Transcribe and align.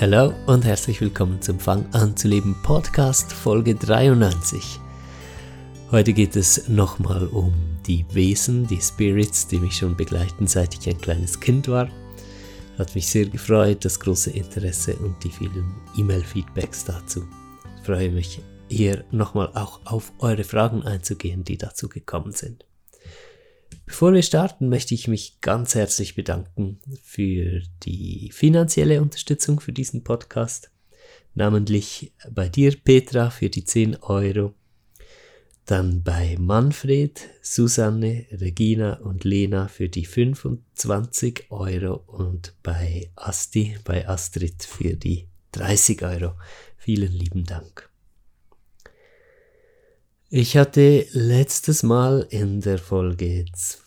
Hallo 0.00 0.32
und 0.46 0.64
herzlich 0.64 0.98
willkommen 1.02 1.42
zum 1.42 1.58
Fang 1.58 1.84
an 1.92 2.16
zu 2.16 2.26
leben 2.26 2.56
Podcast 2.62 3.30
Folge 3.34 3.74
93. 3.74 4.80
Heute 5.90 6.14
geht 6.14 6.36
es 6.36 6.68
nochmal 6.70 7.26
um 7.26 7.52
die 7.86 8.06
Wesen, 8.10 8.66
die 8.66 8.80
Spirits, 8.80 9.46
die 9.46 9.58
mich 9.58 9.76
schon 9.76 9.98
begleiten, 9.98 10.46
seit 10.46 10.72
ich 10.72 10.88
ein 10.88 10.98
kleines 10.98 11.38
Kind 11.38 11.68
war. 11.68 11.90
Hat 12.78 12.94
mich 12.94 13.08
sehr 13.08 13.26
gefreut, 13.26 13.84
das 13.84 14.00
große 14.00 14.30
Interesse 14.30 14.96
und 14.96 15.22
die 15.22 15.30
vielen 15.30 15.74
E-Mail-Feedbacks 15.98 16.86
dazu. 16.86 17.28
Ich 17.76 17.84
freue 17.84 18.10
mich 18.10 18.40
hier 18.70 19.04
nochmal 19.10 19.50
auch 19.52 19.80
auf 19.84 20.14
eure 20.18 20.44
Fragen 20.44 20.82
einzugehen, 20.82 21.44
die 21.44 21.58
dazu 21.58 21.90
gekommen 21.90 22.32
sind. 22.32 22.64
Bevor 23.86 24.12
wir 24.12 24.22
starten, 24.22 24.68
möchte 24.68 24.94
ich 24.94 25.08
mich 25.08 25.40
ganz 25.40 25.74
herzlich 25.74 26.14
bedanken 26.14 26.78
für 27.02 27.60
die 27.82 28.30
finanzielle 28.32 29.02
Unterstützung 29.02 29.60
für 29.60 29.72
diesen 29.72 30.04
Podcast. 30.04 30.70
Namentlich 31.34 32.12
bei 32.30 32.48
dir, 32.48 32.76
Petra, 32.76 33.30
für 33.30 33.50
die 33.50 33.64
10 33.64 33.96
Euro. 34.02 34.54
Dann 35.66 36.02
bei 36.02 36.36
Manfred, 36.38 37.20
Susanne, 37.42 38.26
Regina 38.32 38.94
und 39.00 39.24
Lena 39.24 39.68
für 39.68 39.88
die 39.88 40.04
25 40.04 41.46
Euro 41.50 42.02
und 42.06 42.54
bei 42.62 43.10
Asti, 43.14 43.76
bei 43.84 44.08
Astrid 44.08 44.64
für 44.64 44.96
die 44.96 45.28
30 45.52 46.02
Euro. 46.02 46.32
Vielen 46.76 47.12
lieben 47.12 47.44
Dank. 47.44 47.89
Ich 50.32 50.56
hatte 50.56 51.08
letztes 51.10 51.82
Mal 51.82 52.24
in 52.30 52.60
der 52.60 52.78
Folge 52.78 53.46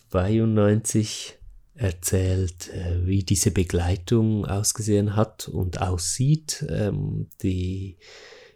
92 0.10 1.36
erzählt, 1.74 2.68
äh, 2.68 3.06
wie 3.06 3.24
diese 3.24 3.52
Begleitung 3.52 4.46
ausgesehen 4.46 5.16
hat 5.16 5.48
und 5.48 5.82
aussieht, 5.82 6.66
ähm, 6.68 7.28
die 7.42 7.96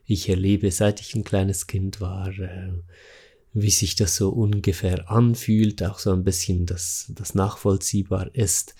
ich 0.03 0.27
erlebe, 0.27 0.69
seit 0.69 0.99
ich 0.99 1.15
ein 1.15 1.23
kleines 1.23 1.65
Kind 1.65 2.01
war, 2.01 2.27
äh, 2.27 2.73
wie 3.53 3.71
sich 3.71 3.95
das 3.95 4.17
so 4.17 4.31
ungefähr 4.31 5.09
anfühlt, 5.09 5.81
auch 5.81 5.99
so 5.99 6.11
ein 6.11 6.25
bisschen, 6.25 6.65
dass 6.65 7.09
das 7.15 7.35
nachvollziehbar 7.35 8.35
ist. 8.35 8.75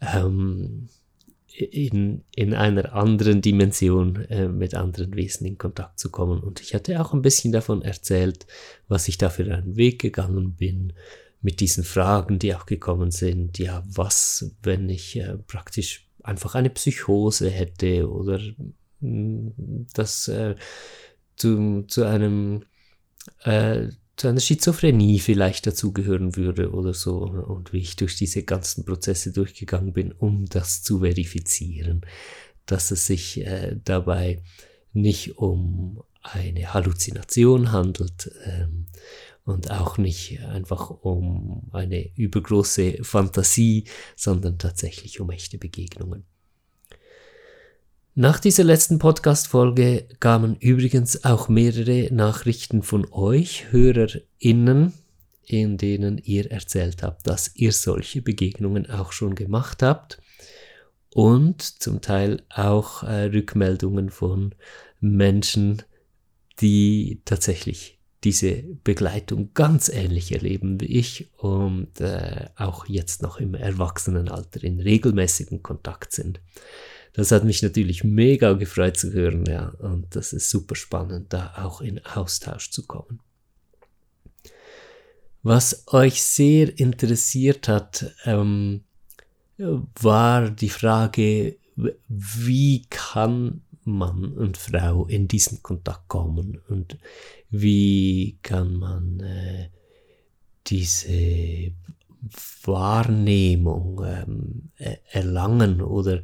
Ähm, 0.00 0.88
in, 1.54 2.24
in 2.34 2.54
einer 2.54 2.94
anderen 2.94 3.42
Dimension 3.42 4.24
äh, 4.26 4.48
mit 4.48 4.74
anderen 4.74 5.14
Wesen 5.14 5.46
in 5.46 5.58
Kontakt 5.58 5.98
zu 5.98 6.10
kommen. 6.10 6.40
Und 6.40 6.60
ich 6.60 6.74
hatte 6.74 7.00
auch 7.00 7.12
ein 7.12 7.22
bisschen 7.22 7.52
davon 7.52 7.82
erzählt, 7.82 8.46
was 8.88 9.08
ich 9.08 9.18
da 9.18 9.28
für 9.30 9.44
einen 9.44 9.76
Weg 9.76 10.00
gegangen 10.00 10.54
bin, 10.54 10.92
mit 11.42 11.60
diesen 11.60 11.84
Fragen, 11.84 12.38
die 12.38 12.54
auch 12.54 12.66
gekommen 12.66 13.10
sind. 13.10 13.58
Ja, 13.58 13.82
was, 13.86 14.54
wenn 14.62 14.88
ich 14.88 15.16
äh, 15.16 15.36
praktisch 15.46 16.08
einfach 16.22 16.54
eine 16.54 16.70
Psychose 16.70 17.50
hätte 17.50 18.08
oder 18.10 18.38
mh, 19.00 19.50
mm, 19.56 19.86
das 19.92 20.28
äh, 20.28 20.54
zu, 21.36 21.82
zu 21.88 22.04
einem 22.04 22.64
äh, 23.44 23.88
zu 24.22 24.28
einer 24.28 24.38
Schizophrenie 24.38 25.18
vielleicht 25.18 25.66
dazugehören 25.66 26.36
würde 26.36 26.70
oder 26.70 26.94
so 26.94 27.22
und 27.22 27.72
wie 27.72 27.78
ich 27.78 27.96
durch 27.96 28.14
diese 28.14 28.44
ganzen 28.44 28.84
Prozesse 28.84 29.32
durchgegangen 29.32 29.92
bin, 29.92 30.12
um 30.12 30.46
das 30.46 30.84
zu 30.84 31.00
verifizieren, 31.00 32.02
dass 32.64 32.92
es 32.92 33.04
sich 33.04 33.44
äh, 33.44 33.76
dabei 33.82 34.40
nicht 34.92 35.38
um 35.38 36.04
eine 36.22 36.72
Halluzination 36.72 37.72
handelt 37.72 38.30
ähm, 38.44 38.86
und 39.44 39.72
auch 39.72 39.98
nicht 39.98 40.38
einfach 40.38 40.90
um 40.90 41.68
eine 41.72 42.14
übergroße 42.14 43.02
Fantasie, 43.02 43.88
sondern 44.14 44.56
tatsächlich 44.56 45.18
um 45.18 45.30
echte 45.30 45.58
Begegnungen. 45.58 46.26
Nach 48.14 48.38
dieser 48.38 48.64
letzten 48.64 48.98
Podcast-Folge 48.98 50.06
kamen 50.20 50.56
übrigens 50.56 51.24
auch 51.24 51.48
mehrere 51.48 52.12
Nachrichten 52.12 52.82
von 52.82 53.10
euch, 53.10 53.72
HörerInnen, 53.72 54.92
in 55.46 55.78
denen 55.78 56.18
ihr 56.18 56.50
erzählt 56.50 57.02
habt, 57.02 57.26
dass 57.26 57.56
ihr 57.56 57.72
solche 57.72 58.20
Begegnungen 58.20 58.90
auch 58.90 59.12
schon 59.12 59.34
gemacht 59.34 59.82
habt 59.82 60.20
und 61.14 61.62
zum 61.62 62.02
Teil 62.02 62.42
auch 62.50 63.02
äh, 63.02 63.30
Rückmeldungen 63.32 64.10
von 64.10 64.54
Menschen, 65.00 65.80
die 66.60 67.22
tatsächlich 67.24 67.98
diese 68.24 68.62
Begleitung 68.84 69.54
ganz 69.54 69.88
ähnlich 69.88 70.32
erleben 70.32 70.78
wie 70.82 70.98
ich 70.98 71.30
und 71.38 71.98
äh, 72.02 72.50
auch 72.56 72.84
jetzt 72.84 73.22
noch 73.22 73.38
im 73.38 73.54
Erwachsenenalter 73.54 74.62
in 74.62 74.80
regelmäßigen 74.80 75.62
Kontakt 75.62 76.12
sind. 76.12 76.42
Das 77.14 77.30
hat 77.30 77.44
mich 77.44 77.62
natürlich 77.62 78.04
mega 78.04 78.54
gefreut 78.54 78.96
zu 78.96 79.12
hören, 79.12 79.44
ja. 79.46 79.68
Und 79.78 80.16
das 80.16 80.32
ist 80.32 80.48
super 80.48 80.74
spannend, 80.74 81.32
da 81.32 81.54
auch 81.58 81.80
in 81.80 82.04
Austausch 82.04 82.70
zu 82.70 82.86
kommen. 82.86 83.20
Was 85.42 85.88
euch 85.88 86.22
sehr 86.22 86.78
interessiert 86.78 87.68
hat, 87.68 88.14
ähm, 88.24 88.84
war 89.58 90.50
die 90.50 90.70
Frage, 90.70 91.56
wie 92.08 92.82
kann 92.88 93.62
Mann 93.84 94.32
und 94.32 94.56
Frau 94.56 95.06
in 95.06 95.26
diesen 95.26 95.62
Kontakt 95.62 96.08
kommen 96.08 96.60
und 96.68 96.98
wie 97.50 98.38
kann 98.42 98.74
man 98.76 99.20
äh, 99.20 99.68
diese 100.66 101.72
Wahrnehmung 102.62 104.04
ähm, 104.06 104.70
erlangen 105.10 105.82
oder 105.82 106.22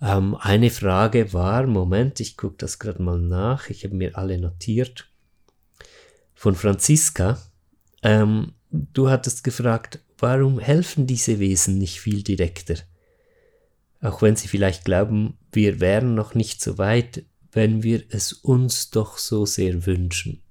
ähm, 0.00 0.36
eine 0.36 0.70
Frage 0.70 1.32
war, 1.32 1.66
Moment, 1.66 2.20
ich 2.20 2.36
gucke 2.36 2.56
das 2.58 2.78
gerade 2.78 3.02
mal 3.02 3.18
nach, 3.18 3.68
ich 3.70 3.84
habe 3.84 3.94
mir 3.94 4.16
alle 4.16 4.38
notiert, 4.38 5.10
von 6.34 6.54
Franziska. 6.54 7.38
Ähm, 8.02 8.54
du 8.70 9.10
hattest 9.10 9.42
gefragt, 9.42 10.00
warum 10.18 10.58
helfen 10.58 11.06
diese 11.06 11.38
Wesen 11.40 11.78
nicht 11.78 12.00
viel 12.00 12.22
direkter? 12.22 12.76
Auch 14.00 14.22
wenn 14.22 14.36
sie 14.36 14.48
vielleicht 14.48 14.84
glauben, 14.84 15.36
wir 15.52 15.80
wären 15.80 16.14
noch 16.14 16.34
nicht 16.34 16.62
so 16.62 16.78
weit, 16.78 17.24
wenn 17.50 17.82
wir 17.82 18.04
es 18.10 18.32
uns 18.32 18.90
doch 18.90 19.18
so 19.18 19.46
sehr 19.46 19.86
wünschen. 19.86 20.42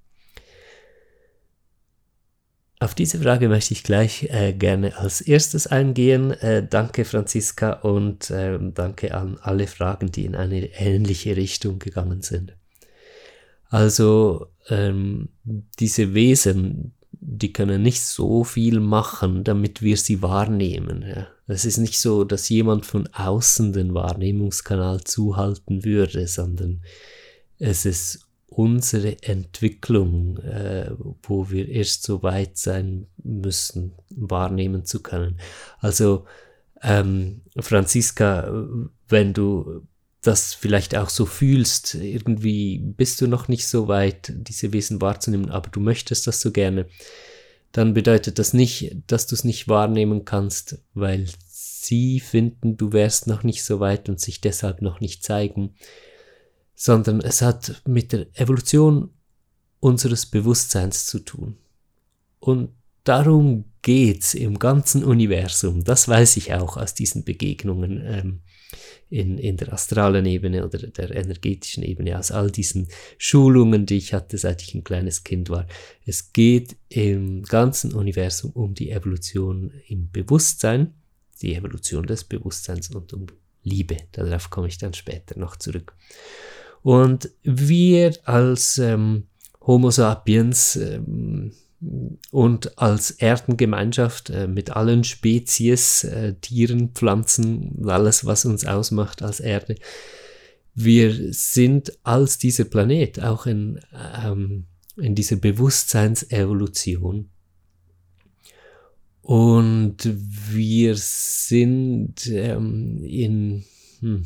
Auf 2.80 2.94
diese 2.94 3.18
Frage 3.18 3.48
möchte 3.48 3.74
ich 3.74 3.82
gleich 3.82 4.28
äh, 4.30 4.52
gerne 4.52 4.96
als 4.96 5.20
erstes 5.20 5.66
eingehen. 5.66 6.30
Äh, 6.30 6.66
danke 6.68 7.04
Franziska 7.04 7.72
und 7.72 8.30
äh, 8.30 8.56
danke 8.72 9.14
an 9.14 9.36
alle 9.40 9.66
Fragen, 9.66 10.12
die 10.12 10.24
in 10.24 10.36
eine 10.36 10.66
ähnliche 10.78 11.36
Richtung 11.36 11.80
gegangen 11.80 12.22
sind. 12.22 12.56
Also 13.68 14.46
ähm, 14.68 15.30
diese 15.44 16.14
Wesen, 16.14 16.94
die 17.10 17.52
können 17.52 17.82
nicht 17.82 18.02
so 18.02 18.44
viel 18.44 18.78
machen, 18.78 19.42
damit 19.42 19.82
wir 19.82 19.96
sie 19.96 20.22
wahrnehmen. 20.22 21.04
Ja. 21.06 21.26
Es 21.48 21.64
ist 21.64 21.78
nicht 21.78 22.00
so, 22.00 22.22
dass 22.22 22.48
jemand 22.48 22.86
von 22.86 23.08
außen 23.08 23.72
den 23.72 23.92
Wahrnehmungskanal 23.92 25.02
zuhalten 25.02 25.84
würde, 25.84 26.28
sondern 26.28 26.82
es 27.58 27.84
ist 27.84 28.27
unsere 28.58 29.22
Entwicklung, 29.22 30.38
äh, 30.38 30.90
wo 31.22 31.48
wir 31.48 31.68
erst 31.68 32.02
so 32.02 32.24
weit 32.24 32.58
sein 32.58 33.06
müssen, 33.22 33.92
wahrnehmen 34.10 34.84
zu 34.84 35.00
können. 35.00 35.38
Also 35.78 36.26
ähm, 36.82 37.42
Franziska, 37.56 38.66
wenn 39.08 39.32
du 39.32 39.86
das 40.22 40.54
vielleicht 40.54 40.96
auch 40.96 41.08
so 41.08 41.24
fühlst, 41.24 41.94
irgendwie 41.94 42.80
bist 42.80 43.20
du 43.20 43.28
noch 43.28 43.46
nicht 43.46 43.64
so 43.64 43.86
weit, 43.86 44.32
diese 44.34 44.72
Wesen 44.72 45.00
wahrzunehmen, 45.00 45.50
aber 45.50 45.70
du 45.70 45.78
möchtest 45.78 46.26
das 46.26 46.40
so 46.40 46.50
gerne, 46.50 46.86
dann 47.70 47.94
bedeutet 47.94 48.40
das 48.40 48.54
nicht, 48.54 48.96
dass 49.06 49.28
du 49.28 49.36
es 49.36 49.44
nicht 49.44 49.68
wahrnehmen 49.68 50.24
kannst, 50.24 50.82
weil 50.94 51.26
sie 51.46 52.18
finden, 52.18 52.76
du 52.76 52.92
wärst 52.92 53.28
noch 53.28 53.44
nicht 53.44 53.62
so 53.62 53.78
weit 53.78 54.08
und 54.08 54.18
sich 54.18 54.40
deshalb 54.40 54.82
noch 54.82 54.98
nicht 54.98 55.22
zeigen 55.22 55.76
sondern 56.78 57.20
es 57.20 57.42
hat 57.42 57.82
mit 57.88 58.12
der 58.12 58.28
Evolution 58.34 59.10
unseres 59.80 60.26
Bewusstseins 60.26 61.06
zu 61.06 61.18
tun. 61.18 61.56
Und 62.38 62.70
darum 63.02 63.64
geht's 63.82 64.34
im 64.34 64.60
ganzen 64.60 65.02
Universum. 65.02 65.82
Das 65.82 66.06
weiß 66.06 66.36
ich 66.36 66.54
auch 66.54 66.76
aus 66.76 66.94
diesen 66.94 67.24
Begegnungen 67.24 68.00
ähm, 68.06 68.40
in, 69.10 69.38
in 69.38 69.56
der 69.56 69.72
astralen 69.72 70.24
Ebene 70.24 70.64
oder 70.64 70.78
der 70.78 71.10
energetischen 71.16 71.82
Ebene, 71.82 72.16
aus 72.16 72.30
all 72.30 72.52
diesen 72.52 72.86
Schulungen, 73.18 73.84
die 73.84 73.96
ich 73.96 74.14
hatte, 74.14 74.38
seit 74.38 74.62
ich 74.62 74.72
ein 74.74 74.84
kleines 74.84 75.24
Kind 75.24 75.50
war. 75.50 75.66
Es 76.06 76.32
geht 76.32 76.76
im 76.90 77.42
ganzen 77.42 77.92
Universum 77.92 78.52
um 78.52 78.74
die 78.74 78.90
Evolution 78.90 79.72
im 79.88 80.12
Bewusstsein, 80.12 80.94
die 81.42 81.56
Evolution 81.56 82.06
des 82.06 82.22
Bewusstseins 82.22 82.94
und 82.94 83.12
um 83.12 83.26
Liebe. 83.64 83.96
Darauf 84.12 84.48
komme 84.48 84.68
ich 84.68 84.78
dann 84.78 84.94
später 84.94 85.36
noch 85.40 85.56
zurück. 85.56 85.96
Und 86.82 87.30
wir 87.42 88.14
als 88.24 88.78
ähm, 88.78 89.24
Homo 89.60 89.90
sapiens 89.90 90.76
ähm, 90.76 91.52
und 92.30 92.78
als 92.78 93.10
Erdengemeinschaft 93.12 94.30
äh, 94.30 94.48
mit 94.48 94.70
allen 94.70 95.04
Spezies, 95.04 96.04
äh, 96.04 96.34
Tieren, 96.34 96.90
Pflanzen, 96.90 97.84
alles, 97.88 98.24
was 98.24 98.44
uns 98.44 98.64
ausmacht 98.64 99.22
als 99.22 99.40
Erde, 99.40 99.76
wir 100.74 101.32
sind 101.32 101.92
als 102.04 102.38
dieser 102.38 102.64
Planet 102.64 103.22
auch 103.22 103.46
in, 103.46 103.80
ähm, 104.24 104.66
in 104.96 105.14
dieser 105.14 105.36
Bewusstseinsevolution. 105.36 107.28
Und 109.22 109.96
wir 110.04 110.94
sind 110.96 112.26
ähm, 112.28 113.02
in, 113.02 113.64
hm, 114.00 114.24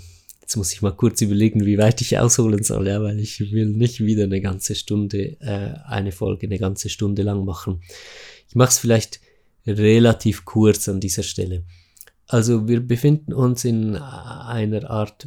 jetzt 0.52 0.58
muss 0.58 0.72
ich 0.74 0.82
mal 0.82 0.94
kurz 0.94 1.22
überlegen, 1.22 1.64
wie 1.64 1.78
weit 1.78 2.02
ich 2.02 2.18
ausholen 2.18 2.62
soll, 2.62 2.86
ja, 2.86 3.02
weil 3.02 3.18
ich 3.18 3.40
will 3.52 3.70
nicht 3.70 4.00
wieder 4.00 4.24
eine 4.24 4.42
ganze 4.42 4.74
Stunde, 4.74 5.40
äh, 5.40 5.74
eine 5.86 6.12
Folge 6.12 6.46
eine 6.46 6.58
ganze 6.58 6.90
Stunde 6.90 7.22
lang 7.22 7.46
machen. 7.46 7.80
Ich 8.48 8.54
mache 8.54 8.68
es 8.68 8.78
vielleicht 8.78 9.20
relativ 9.66 10.44
kurz 10.44 10.90
an 10.90 11.00
dieser 11.00 11.22
Stelle. 11.22 11.64
Also 12.26 12.68
wir 12.68 12.86
befinden 12.86 13.32
uns 13.32 13.64
in 13.64 13.96
einer 13.96 14.90
Art, 14.90 15.26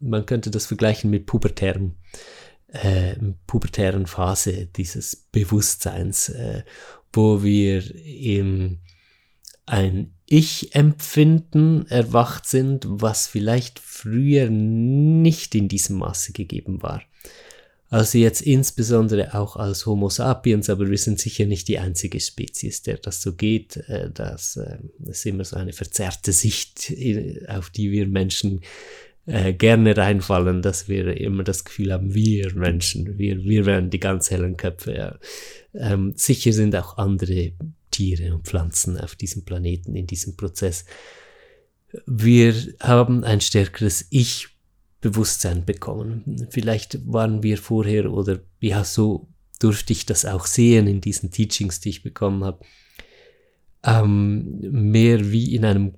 man 0.00 0.24
könnte 0.24 0.50
das 0.50 0.64
vergleichen 0.64 1.10
mit 1.10 1.26
pubertären, 1.26 1.96
äh, 2.68 3.16
pubertären 3.46 4.06
Phase 4.06 4.68
dieses 4.74 5.28
Bewusstseins, 5.32 6.30
äh, 6.30 6.62
wo 7.12 7.42
wir 7.42 7.82
im 8.06 8.78
ein 9.66 10.14
Ich-Empfinden 10.32 11.86
erwacht 11.88 12.46
sind, 12.46 12.86
was 12.88 13.26
vielleicht 13.26 13.78
früher 13.78 14.48
nicht 14.48 15.54
in 15.54 15.68
diesem 15.68 15.98
Maße 15.98 16.32
gegeben 16.32 16.82
war. 16.82 17.02
Also 17.90 18.16
jetzt 18.16 18.40
insbesondere 18.40 19.34
auch 19.34 19.56
als 19.56 19.84
Homo 19.84 20.08
sapiens, 20.08 20.70
aber 20.70 20.88
wir 20.88 20.96
sind 20.96 21.20
sicher 21.20 21.44
nicht 21.44 21.68
die 21.68 21.78
einzige 21.78 22.18
Spezies, 22.18 22.80
der 22.82 22.96
das 22.96 23.20
so 23.20 23.34
geht. 23.34 23.76
Äh, 23.88 24.10
das 24.10 24.56
äh, 24.56 24.78
ist 25.04 25.26
immer 25.26 25.44
so 25.44 25.56
eine 25.56 25.74
verzerrte 25.74 26.32
Sicht, 26.32 26.90
auf 27.48 27.68
die 27.68 27.92
wir 27.92 28.06
Menschen 28.06 28.62
äh, 29.26 29.52
gerne 29.52 29.94
reinfallen, 29.94 30.62
dass 30.62 30.88
wir 30.88 31.14
immer 31.20 31.44
das 31.44 31.66
Gefühl 31.66 31.92
haben, 31.92 32.14
wir 32.14 32.54
Menschen, 32.54 33.18
wir, 33.18 33.44
wir 33.44 33.66
wären 33.66 33.90
die 33.90 34.00
ganz 34.00 34.30
hellen 34.30 34.56
Köpfe. 34.56 35.18
Ähm, 35.74 36.14
sicher 36.16 36.54
sind 36.54 36.74
auch 36.74 36.96
andere 36.96 37.52
Tiere 37.92 38.34
und 38.34 38.46
Pflanzen 38.46 38.98
auf 38.98 39.14
diesem 39.14 39.44
Planeten 39.44 39.94
in 39.94 40.08
diesem 40.08 40.36
Prozess. 40.36 40.84
Wir 42.06 42.54
haben 42.80 43.22
ein 43.22 43.40
stärkeres 43.40 44.06
Ich 44.10 44.48
Bewusstsein 45.00 45.64
bekommen. 45.64 46.48
Vielleicht 46.50 47.06
waren 47.12 47.42
wir 47.42 47.58
vorher 47.58 48.12
oder 48.12 48.40
ja, 48.60 48.84
so 48.84 49.28
durfte 49.60 49.92
ich 49.92 50.06
das 50.06 50.24
auch 50.24 50.46
sehen 50.46 50.86
in 50.86 51.00
diesen 51.00 51.30
Teachings, 51.30 51.80
die 51.80 51.90
ich 51.90 52.02
bekommen 52.02 52.44
habe, 52.44 52.64
ähm, 53.84 54.58
mehr 54.60 55.30
wie 55.30 55.54
in 55.54 55.64
einem 55.64 55.94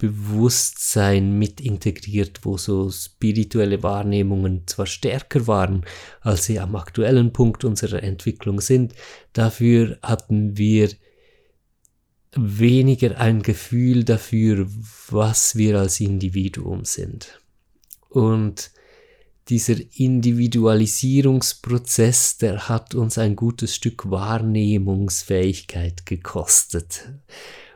Kollektivbewusstsein 0.00 1.38
mit 1.38 1.60
integriert, 1.60 2.40
wo 2.42 2.56
so 2.56 2.90
spirituelle 2.90 3.82
Wahrnehmungen 3.82 4.66
zwar 4.66 4.86
stärker 4.86 5.46
waren, 5.46 5.84
als 6.20 6.46
sie 6.46 6.58
am 6.58 6.74
aktuellen 6.76 7.34
Punkt 7.34 7.64
unserer 7.64 8.02
Entwicklung 8.02 8.62
sind, 8.62 8.94
dafür 9.32 9.98
hatten 10.02 10.56
wir 10.56 10.88
weniger 12.34 13.18
ein 13.18 13.42
Gefühl 13.42 14.04
dafür, 14.04 14.66
was 15.08 15.56
wir 15.56 15.78
als 15.78 16.00
Individuum 16.00 16.84
sind. 16.84 17.40
Und 18.08 18.70
dieser 19.48 19.76
Individualisierungsprozess, 19.94 22.36
der 22.38 22.68
hat 22.68 22.94
uns 22.94 23.18
ein 23.18 23.34
gutes 23.34 23.74
Stück 23.74 24.08
Wahrnehmungsfähigkeit 24.10 26.06
gekostet. 26.06 27.08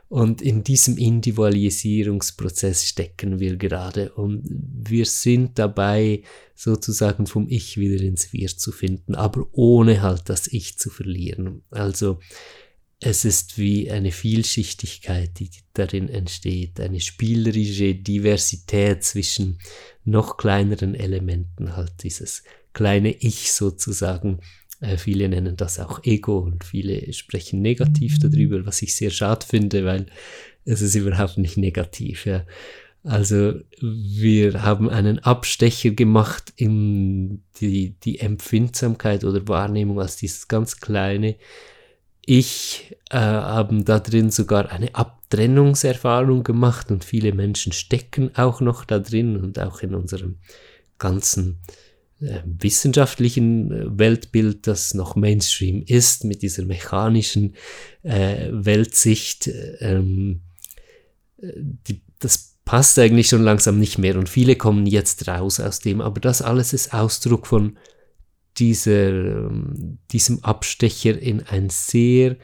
Und 0.07 0.41
in 0.41 0.63
diesem 0.63 0.97
Individualisierungsprozess 0.97 2.85
stecken 2.85 3.39
wir 3.39 3.57
gerade 3.57 4.13
und 4.13 4.43
wir 4.47 5.05
sind 5.05 5.57
dabei, 5.57 6.21
sozusagen 6.53 7.25
vom 7.25 7.47
Ich 7.49 7.77
wieder 7.77 8.03
ins 8.03 8.31
Wir 8.31 8.47
zu 8.47 8.71
finden, 8.71 9.15
aber 9.15 9.47
ohne 9.51 10.01
halt 10.01 10.29
das 10.29 10.47
Ich 10.47 10.77
zu 10.77 10.89
verlieren. 10.89 11.63
Also 11.71 12.19
es 12.99 13.25
ist 13.25 13.57
wie 13.57 13.91
eine 13.91 14.11
Vielschichtigkeit, 14.11 15.39
die 15.39 15.49
darin 15.73 16.07
entsteht, 16.07 16.79
eine 16.79 16.99
spielerische 17.01 17.93
Diversität 17.95 19.03
zwischen 19.03 19.59
noch 20.03 20.37
kleineren 20.37 20.95
Elementen, 20.95 21.75
halt 21.75 22.03
dieses 22.03 22.43
kleine 22.73 23.11
Ich 23.11 23.51
sozusagen. 23.51 24.39
Äh, 24.81 24.97
viele 24.97 25.29
nennen 25.29 25.55
das 25.55 25.79
auch 25.79 26.03
Ego 26.03 26.39
und 26.39 26.63
viele 26.63 27.11
sprechen 27.13 27.61
negativ 27.61 28.19
darüber, 28.19 28.65
was 28.65 28.81
ich 28.81 28.95
sehr 28.95 29.09
schade 29.09 29.45
finde, 29.45 29.85
weil 29.85 30.07
es 30.65 30.81
ist 30.81 30.95
überhaupt 30.95 31.37
nicht 31.37 31.57
negativ. 31.57 32.25
Ja. 32.25 32.45
Also 33.03 33.53
wir 33.79 34.63
haben 34.63 34.89
einen 34.89 35.19
Abstecher 35.19 35.91
gemacht 35.91 36.53
in 36.55 37.43
die, 37.59 37.95
die 38.03 38.19
Empfindsamkeit 38.19 39.23
oder 39.23 39.47
Wahrnehmung 39.47 39.99
als 39.99 40.15
dieses 40.17 40.47
ganz 40.47 40.79
kleine 40.79 41.35
ich 42.25 42.97
äh, 43.11 43.17
haben 43.17 43.85
da 43.85 43.99
drin 43.99 44.31
sogar 44.31 44.71
eine 44.71 44.93
Abtrennungserfahrung 44.95 46.43
gemacht 46.43 46.91
und 46.91 47.05
viele 47.05 47.33
Menschen 47.33 47.71
stecken 47.71 48.31
auch 48.35 48.61
noch 48.61 48.83
da 48.85 48.99
drin 48.99 49.37
und 49.37 49.59
auch 49.59 49.81
in 49.81 49.93
unserem 49.93 50.37
ganzen 50.97 51.59
wissenschaftlichen 52.19 53.71
äh, 53.71 53.99
Weltbild, 53.99 54.67
das 54.67 54.93
noch 54.93 55.15
Mainstream 55.15 55.83
ist, 55.85 56.23
mit 56.23 56.41
dieser 56.41 56.65
mechanischen 56.65 57.55
äh, 58.03 58.49
Weltsicht, 58.51 59.49
ähm, 59.79 60.41
äh, 61.41 61.51
die, 61.55 62.01
das 62.19 62.55
passt 62.63 62.97
eigentlich 62.97 63.27
schon 63.27 63.43
langsam 63.43 63.79
nicht 63.79 63.97
mehr 63.97 64.17
und 64.17 64.29
viele 64.29 64.55
kommen 64.55 64.85
jetzt 64.85 65.27
raus 65.27 65.59
aus 65.59 65.79
dem, 65.79 66.01
aber 66.01 66.19
das 66.19 66.41
alles 66.41 66.73
ist 66.73 66.93
Ausdruck 66.93 67.47
von 67.47 67.77
dieser, 68.57 69.51
diesem 70.11 70.43
Abstecher 70.43 71.19
in 71.19 71.43
ein 71.43 71.69
sehr 71.69 72.37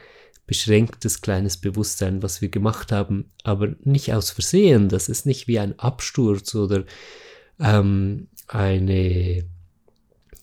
beschränktes 0.46 1.22
kleines 1.22 1.56
Bewusstsein, 1.56 2.22
was 2.22 2.42
wir 2.42 2.50
gemacht 2.50 2.92
haben, 2.92 3.32
aber 3.42 3.74
nicht 3.84 4.12
aus 4.12 4.30
Versehen. 4.30 4.90
Das 4.90 5.08
ist 5.08 5.24
nicht 5.24 5.48
wie 5.48 5.58
ein 5.58 5.78
Absturz 5.78 6.54
oder 6.54 6.84
ähm, 7.58 8.28
eine, 8.48 9.44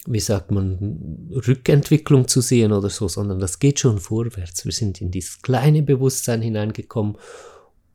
wie 0.09 0.19
sagt 0.19 0.51
man, 0.51 1.29
Rückentwicklung 1.47 2.27
zu 2.27 2.41
sehen 2.41 2.73
oder 2.73 2.89
so, 2.89 3.07
sondern 3.07 3.39
das 3.39 3.59
geht 3.59 3.79
schon 3.79 3.99
vorwärts. 3.99 4.65
Wir 4.65 4.71
sind 4.71 4.99
in 5.01 5.11
dieses 5.11 5.43
kleine 5.43 5.83
Bewusstsein 5.83 6.41
hineingekommen, 6.41 7.15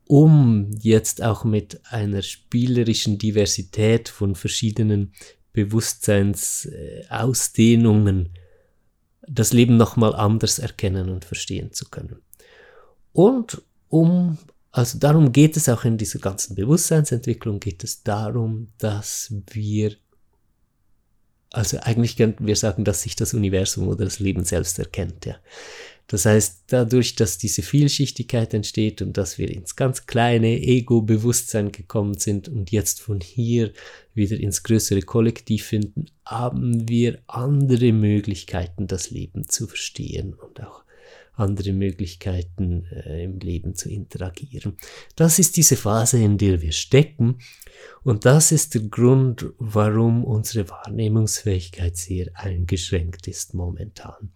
um 0.07 0.71
jetzt 0.81 1.23
auch 1.23 1.45
mit 1.45 1.81
einer 1.91 2.23
spielerischen 2.23 3.19
Diversität 3.19 4.09
von 4.09 4.37
verschiedenen 4.37 5.13
Bewusstseinsausdehnungen 5.53 8.31
das 9.27 9.53
Leben 9.53 9.77
nochmal 9.77 10.15
anders 10.15 10.61
erkennen 10.61 11.09
und 11.09 11.25
verstehen 11.25 11.73
zu 11.73 11.89
können. 11.89 12.19
Und 13.13 13.61
um, 13.89 14.39
also 14.71 14.99
darum 14.99 15.33
geht 15.33 15.57
es 15.57 15.69
auch 15.69 15.85
in 15.85 15.99
dieser 15.99 16.21
ganzen 16.21 16.55
Bewusstseinsentwicklung, 16.55 17.59
geht 17.59 17.83
es 17.83 18.03
darum, 18.03 18.69
dass 18.79 19.35
wir, 19.51 19.97
also 21.55 21.79
eigentlich 21.81 22.17
könnten 22.17 22.47
wir 22.47 22.57
sagen, 22.57 22.85
dass 22.85 23.03
sich 23.03 23.17
das 23.17 23.33
Universum 23.33 23.89
oder 23.89 24.05
das 24.05 24.19
Leben 24.19 24.45
selbst 24.45 24.79
erkennt, 24.79 25.25
ja. 25.27 25.37
Das 26.07 26.27
heißt, 26.27 26.65
dadurch, 26.67 27.15
dass 27.15 27.39
diese 27.39 27.63
Vielschichtigkeit 27.63 28.53
entsteht 28.53 29.01
und 29.01 29.17
dass 29.17 29.39
wir 29.39 29.51
ins 29.51 29.75
ganz 29.75 30.05
kleine 30.05 30.61
Ego-Bewusstsein 30.61 31.73
gekommen 31.73 32.19
sind 32.19 32.47
und 32.49 32.71
jetzt 32.71 33.01
von 33.01 33.21
hier 33.21 33.73
wieder 34.13 34.39
ins 34.39 34.63
größere 34.65 35.01
Kollektiv 35.01 35.65
finden, 35.65 36.07
haben 36.27 36.91
wir 36.91 37.21
andere 37.27 37.93
Möglichkeiten, 37.93 38.87
das 38.87 39.11
Leben 39.11 39.49
zu 39.49 39.67
verstehen 39.67 40.35
und 40.35 40.63
auch 40.63 40.85
andere 41.37 41.73
Möglichkeiten 41.73 42.87
äh, 42.93 43.25
im 43.25 43.39
Leben 43.39 43.75
zu 43.75 43.89
interagieren. 43.89 44.77
Das 45.17 45.39
ist 45.39 45.57
diese 45.57 45.77
Phase, 45.77 46.19
in 46.19 46.37
der 46.37 46.61
wir 46.61 46.73
stecken 46.73 47.39
und 48.03 48.25
das 48.25 48.53
ist 48.53 48.75
der 48.75 48.83
Grund, 48.83 49.47
warum 49.59 50.25
unsere 50.25 50.69
Wahrnehmungsfähigkeit 50.69 51.97
sehr 51.97 52.29
eingeschränkt 52.35 53.29
ist 53.29 53.55
momentan. 53.55 54.33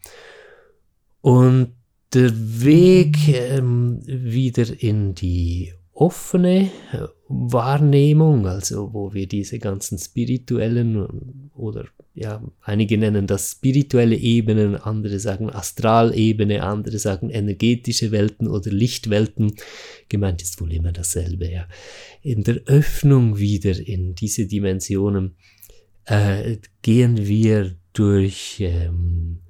Und 1.21 1.75
der 2.15 2.33
Weg 2.35 3.29
ähm, 3.29 4.01
wieder 4.07 4.67
in 4.83 5.15
die 5.15 5.75
offene 6.01 6.71
äh, 6.93 7.09
Wahrnehmung, 7.27 8.47
also 8.47 8.95
wo 8.95 9.13
wir 9.13 9.27
diese 9.27 9.59
ganzen 9.59 9.99
spirituellen 9.99 11.51
oder 11.55 11.87
ja, 12.15 12.41
einige 12.63 12.97
nennen 12.99 13.27
das 13.27 13.51
spirituelle 13.51 14.15
Ebenen, 14.17 14.77
andere 14.77 15.19
sagen 15.19 15.51
Astralebene, 15.51 16.63
andere 16.63 17.01
sagen 17.01 17.31
energetische 17.31 18.13
Welten 18.13 18.47
oder 18.47 18.71
Lichtwelten. 18.71 19.57
Gemeint 20.09 20.41
ist 20.41 20.61
wohl 20.61 20.73
immer 20.73 20.93
dasselbe, 20.93 21.51
ja. 21.51 21.67
In 22.23 22.45
der 22.45 22.61
Öffnung 22.67 23.39
wieder 23.39 23.77
in 23.79 24.15
diese 24.15 24.47
Dimensionen 24.47 25.35
äh, 26.05 26.59
gehen 26.83 27.27
wir 27.27 27.75
durch 27.93 28.59
ähm, 28.61 29.41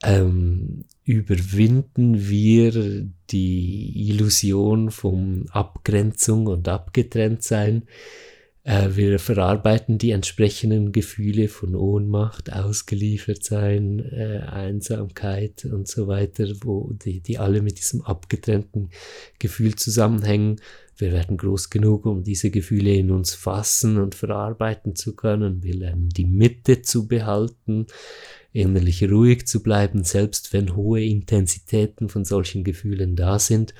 ähm, 0.02 0.84
überwinden 1.04 2.28
wir 2.28 3.06
die 3.30 4.10
Illusion 4.10 4.90
von 4.90 5.46
Abgrenzung 5.50 6.46
und 6.46 6.68
Abgetrenntsein. 6.68 7.84
Äh, 8.62 8.90
wir 8.96 9.18
verarbeiten 9.18 9.98
die 9.98 10.10
entsprechenden 10.10 10.92
Gefühle 10.92 11.48
von 11.48 11.74
Ohnmacht, 11.74 12.52
Ausgeliefertsein, 12.52 13.98
äh, 13.98 14.40
Einsamkeit 14.46 15.64
und 15.64 15.88
so 15.88 16.06
weiter, 16.06 16.46
wo 16.62 16.92
die, 16.92 17.20
die 17.20 17.38
alle 17.38 17.62
mit 17.62 17.78
diesem 17.78 18.02
abgetrennten 18.02 18.90
Gefühl 19.38 19.74
zusammenhängen. 19.74 20.60
Wir 20.96 21.12
werden 21.12 21.36
groß 21.36 21.70
genug, 21.70 22.06
um 22.06 22.24
diese 22.24 22.50
Gefühle 22.50 22.92
in 22.92 23.10
uns 23.10 23.34
fassen 23.34 23.98
und 23.98 24.14
verarbeiten 24.14 24.94
zu 24.96 25.16
können. 25.16 25.62
Wir 25.62 25.74
lernen 25.74 26.10
die 26.10 26.26
Mitte 26.26 26.82
zu 26.82 27.08
behalten 27.08 27.86
innerlich 28.58 29.02
ruhig 29.08 29.46
zu 29.46 29.62
bleiben, 29.62 30.04
selbst 30.04 30.52
wenn 30.52 30.74
hohe 30.74 31.04
Intensitäten 31.04 32.08
von 32.08 32.24
solchen 32.24 32.64
Gefühlen 32.64 33.16
da 33.16 33.38
sind. 33.38 33.74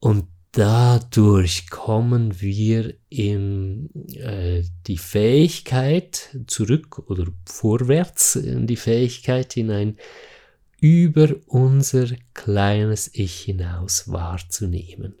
Und 0.00 0.26
dadurch 0.52 1.68
kommen 1.68 2.40
wir 2.40 2.94
in 3.10 3.90
äh, 4.14 4.62
die 4.86 4.98
Fähigkeit 4.98 6.36
zurück 6.46 7.10
oder 7.10 7.26
vorwärts 7.44 8.36
in 8.36 8.66
die 8.66 8.76
Fähigkeit 8.76 9.52
hinein, 9.52 9.98
über 10.80 11.34
unser 11.46 12.08
kleines 12.34 13.10
Ich 13.12 13.40
hinaus 13.40 14.10
wahrzunehmen. 14.10 15.14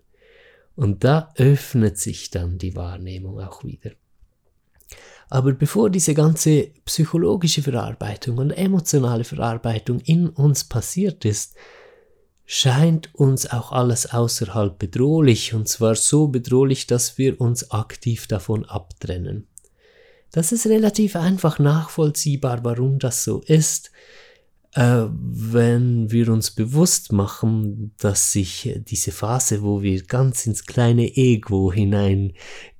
Und 0.74 1.04
da 1.04 1.32
öffnet 1.36 1.98
sich 1.98 2.30
dann 2.30 2.58
die 2.58 2.76
Wahrnehmung 2.76 3.40
auch 3.40 3.64
wieder. 3.64 3.92
Aber 5.28 5.52
bevor 5.52 5.90
diese 5.90 6.14
ganze 6.14 6.68
psychologische 6.84 7.62
Verarbeitung 7.62 8.38
und 8.38 8.52
emotionale 8.52 9.24
Verarbeitung 9.24 10.00
in 10.00 10.28
uns 10.28 10.64
passiert 10.64 11.24
ist, 11.24 11.56
scheint 12.44 13.12
uns 13.14 13.50
auch 13.50 13.72
alles 13.72 14.12
außerhalb 14.12 14.78
bedrohlich, 14.78 15.52
und 15.52 15.68
zwar 15.68 15.96
so 15.96 16.28
bedrohlich, 16.28 16.86
dass 16.86 17.18
wir 17.18 17.40
uns 17.40 17.72
aktiv 17.72 18.28
davon 18.28 18.64
abtrennen. 18.64 19.48
Das 20.30 20.52
ist 20.52 20.66
relativ 20.66 21.16
einfach 21.16 21.58
nachvollziehbar, 21.58 22.62
warum 22.62 23.00
das 23.00 23.24
so 23.24 23.40
ist, 23.40 23.90
wenn 24.76 26.10
wir 26.10 26.28
uns 26.28 26.50
bewusst 26.50 27.10
machen, 27.10 27.94
dass 27.98 28.32
sich 28.32 28.78
diese 28.86 29.10
Phase, 29.10 29.62
wo 29.62 29.80
wir 29.80 30.02
ganz 30.02 30.46
ins 30.46 30.66
kleine 30.66 31.16
Ego 31.16 31.72
hinein 31.72 32.34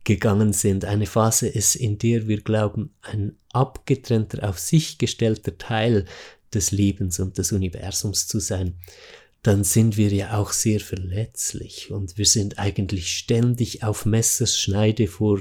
gegangen 0.05 0.53
sind. 0.53 0.85
Eine 0.85 1.07
Phase 1.07 1.49
ist, 1.49 1.75
in 1.75 1.97
der 1.97 2.29
wir 2.29 2.43
glauben, 2.43 2.95
ein 3.01 3.37
abgetrennter, 3.53 4.47
auf 4.49 4.59
sich 4.59 4.99
gestellter 4.99 5.57
Teil 5.57 6.05
des 6.53 6.71
Lebens 6.71 7.19
und 7.19 7.39
des 7.39 7.53
Universums 7.53 8.29
zu 8.29 8.41
sein, 8.41 8.75
dann 9.43 9.65
sind 9.65 9.97
wir 9.97 10.09
ja 10.09 10.39
auch 10.39 10.53
sehr 10.53 10.81
verletzlich 10.81 11.91
und 11.91 12.19
wir 12.19 12.27
sind 12.27 12.59
eigentlich 12.59 13.17
ständig 13.17 13.85
auf 13.85 14.05
Messerschneide 14.05 15.07
vor, 15.07 15.41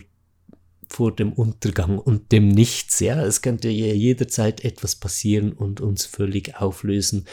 vor 0.89 1.15
dem 1.15 1.33
Untergang 1.33 1.97
und 1.97 2.31
dem 2.31 2.47
Nichts. 2.47 2.99
Ja, 2.99 3.23
es 3.23 3.41
könnte 3.41 3.69
ja 3.69 3.93
jederzeit 3.93 4.63
etwas 4.63 4.95
passieren 4.95 5.53
und 5.53 5.81
uns 5.81 6.05
völlig 6.05 6.55
auflösen. 6.57 7.25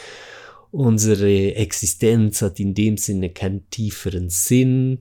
Unsere 0.71 1.55
Existenz 1.55 2.41
hat 2.41 2.59
in 2.59 2.73
dem 2.73 2.97
Sinne 2.97 3.29
keinen 3.29 3.69
tieferen 3.69 4.29
Sinn 4.29 4.99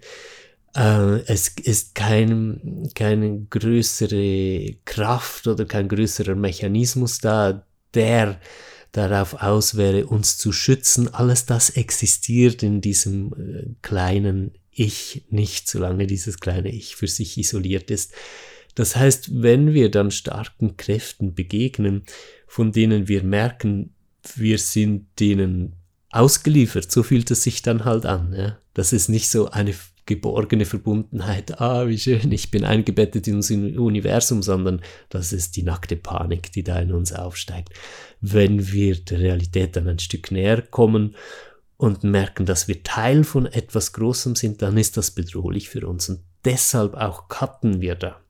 äh, 0.75 1.21
es 1.27 1.49
ist 1.49 1.95
kein, 1.95 2.89
keine 2.95 3.47
größere 3.51 4.77
Kraft 4.85 5.47
oder 5.47 5.65
kein 5.65 5.89
größerer 5.89 6.35
Mechanismus 6.35 7.19
da, 7.19 7.67
der 7.95 8.41
darauf 8.93 9.35
aus 9.35 9.77
wäre, 9.77 10.07
uns 10.07 10.39
zu 10.39 10.53
schützen. 10.53 11.13
Alles 11.13 11.47
das 11.47 11.71
existiert 11.71 12.63
in 12.63 12.81
diesem 12.81 13.33
äh, 13.33 13.75
kleinen 13.83 14.53
Ich 14.73 15.25
nicht, 15.29 15.69
solange 15.69 16.07
dieses 16.07 16.41
kleine 16.41 16.71
Ich 16.71 16.97
für 16.97 17.07
sich 17.07 17.37
isoliert 17.37 17.91
ist. 17.91 18.13
Das 18.75 18.97
heißt, 18.97 19.43
wenn 19.43 19.75
wir 19.75 19.91
dann 19.91 20.11
starken 20.11 20.77
Kräften 20.79 21.35
begegnen, 21.35 22.05
von 22.47 22.73
denen 22.73 23.07
wir 23.07 23.23
merken, 23.23 23.95
wir 24.35 24.59
sind 24.59 25.09
denen 25.21 25.75
ausgeliefert, 26.11 26.91
so 26.91 27.03
fühlt 27.03 27.31
es 27.31 27.43
sich 27.43 27.63
dann 27.63 27.85
halt 27.85 28.07
an. 28.07 28.35
Ja? 28.35 28.59
Das 28.73 28.93
ist 28.93 29.09
nicht 29.09 29.29
so 29.29 29.51
eine 29.51 29.75
geborgene 30.07 30.65
Verbundenheit, 30.65 31.61
ah, 31.61 31.87
wie 31.87 31.99
schön, 31.99 32.33
ich 32.33 32.51
bin 32.51 32.65
eingebettet 32.65 33.29
in 33.29 33.37
unser 33.37 33.55
Universum, 33.55 34.43
sondern 34.43 34.81
das 35.11 35.33
ist 35.33 35.57
die 35.57 35.63
nackte 35.63 35.97
Panik, 35.97 36.51
die 36.53 36.65
da 36.65 36.79
in 36.79 36.93
uns 36.93 37.13
aufsteigt. 37.13 37.71
Wenn 38.21 38.73
wir 38.73 38.97
der 38.97 39.21
Realität 39.21 39.77
dann 39.77 39.89
ein 39.89 39.99
Stück 39.99 40.31
näher 40.31 40.63
kommen 40.63 41.15
und 41.83 42.05
merken, 42.05 42.47
dass 42.47 42.69
wir 42.69 42.85
Teil 42.85 43.25
von 43.25 43.45
etwas 43.45 43.93
Großem 43.93 44.37
sind, 44.37 44.63
dann 44.63 44.77
ist 44.77 44.97
das 44.97 45.11
bedrohlich 45.11 45.69
für 45.69 45.85
uns. 45.89 46.09
Und 46.09 46.21
deshalb 46.45 46.95
auch 46.95 47.27
cutten 47.27 47.81
wir 47.81 47.97
da 47.97 48.21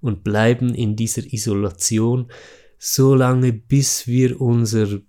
und 0.00 0.22
bleiben 0.22 0.76
in 0.76 0.94
dieser 0.94 1.24
Isolation 1.32 2.30
so 2.78 3.16
lange, 3.16 3.52
bis 3.52 4.06
wir 4.06 4.40
unser 4.40 5.00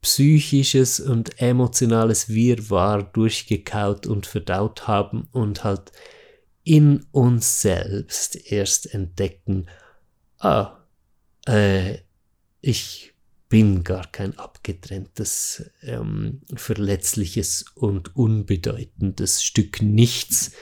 psychisches 0.00 1.00
und 1.00 1.38
emotionales 1.38 2.30
Wirrwarr 2.30 3.02
durchgekaut 3.02 4.06
und 4.06 4.24
verdaut 4.24 4.88
haben 4.88 5.28
und 5.32 5.64
halt 5.64 5.92
in 6.64 7.04
uns 7.10 7.60
selbst 7.60 8.50
erst 8.50 8.94
entdecken, 8.94 9.66
ah, 10.38 10.78
äh, 11.46 11.98
ich 12.62 13.11
bin 13.52 13.84
gar 13.84 14.10
kein 14.10 14.38
abgetrenntes, 14.38 15.70
ähm, 15.82 16.40
verletzliches 16.54 17.66
und 17.74 18.16
unbedeutendes 18.16 19.44
Stück 19.44 19.82
Nichts, 19.82 20.52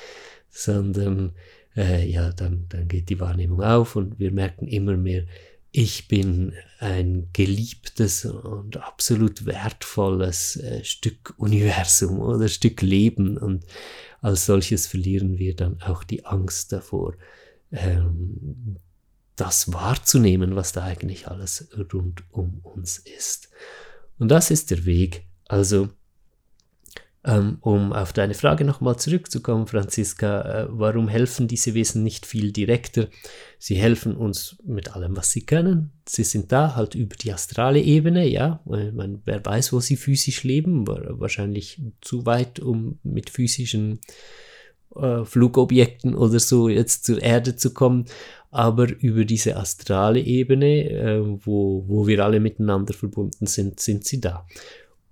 sondern 0.49 1.37
äh, 1.77 2.05
ja, 2.05 2.33
dann, 2.33 2.67
dann 2.69 2.89
geht 2.89 3.09
die 3.09 3.21
Wahrnehmung 3.21 3.63
auf 3.63 3.95
und 3.95 4.19
wir 4.19 4.33
merken 4.33 4.67
immer 4.67 4.97
mehr, 4.97 5.23
ich 5.71 6.09
bin 6.09 6.53
ein 6.81 7.29
geliebtes 7.33 8.25
und 8.25 8.79
absolut 8.79 9.47
wertvolles 9.47 10.57
äh, 10.57 10.83
Stück 10.83 11.35
Universum 11.37 12.19
oder 12.19 12.49
Stück 12.49 12.83
Leben. 12.83 13.39
Und 13.39 13.67
als 14.21 14.47
solches 14.47 14.89
verlieren 14.89 15.39
wir 15.39 15.55
dann 15.55 15.81
auch 15.81 16.03
die 16.03 16.27
Angst 16.27 16.73
davor, 16.73 17.15
ähm, 17.71 18.81
das 19.41 19.73
wahrzunehmen, 19.73 20.57
was 20.57 20.73
da 20.73 20.85
eigentlich 20.85 21.29
alles 21.29 21.69
rund 21.93 22.23
um 22.31 22.61
uns 22.63 22.99
ist. 22.99 23.49
Und 24.19 24.29
das 24.29 24.51
ist 24.51 24.71
der 24.71 24.85
Weg. 24.85 25.25
Also 25.49 25.89
ähm, 27.23 27.59
um 27.61 27.93
auf 27.93 28.15
deine 28.15 28.33
Frage 28.33 28.65
nochmal 28.65 28.99
zurückzukommen, 28.99 29.67
Franziska, 29.67 30.41
äh, 30.41 30.67
warum 30.71 31.07
helfen 31.09 31.49
diese 31.49 31.75
Wesen 31.75 32.03
nicht 32.03 32.25
viel 32.25 32.51
direkter? 32.51 33.09
Sie 33.59 33.75
helfen 33.75 34.17
uns 34.17 34.57
mit 34.65 34.95
allem, 34.95 35.17
was 35.17 35.31
sie 35.31 35.45
können. 35.45 35.93
Sie 36.09 36.25
sind 36.25 36.51
da 36.51 36.77
halt 36.77 36.95
über 36.95 37.17
die 37.17 37.33
astrale 37.33 37.81
Ebene, 37.81 38.27
ja. 38.27 38.63
Man, 38.65 39.21
wer 39.27 39.45
weiß, 39.45 39.73
wo 39.75 39.81
sie 39.81 39.97
physisch 39.97 40.45
leben, 40.45 40.87
wahrscheinlich 40.87 41.83
zu 42.01 42.25
weit, 42.25 42.59
um 42.59 42.99
mit 43.03 43.29
physischen 43.29 44.01
äh, 44.97 45.25
Flugobjekten 45.25 46.15
oder 46.15 46.41
so 46.41 46.69
jetzt 46.69 47.05
zur 47.05 47.23
Erde 47.23 47.55
zu 47.55 47.75
kommen. 47.75 48.07
Aber 48.51 48.89
über 48.99 49.25
diese 49.25 49.57
astrale 49.57 50.21
Ebene, 50.21 50.91
äh, 50.91 51.21
wo, 51.45 51.85
wo 51.87 52.07
wir 52.07 52.25
alle 52.25 52.41
miteinander 52.41 52.95
verbunden 52.95 53.47
sind, 53.47 53.81
sind 53.81 54.05
sie 54.05 54.21
da 54.21 54.47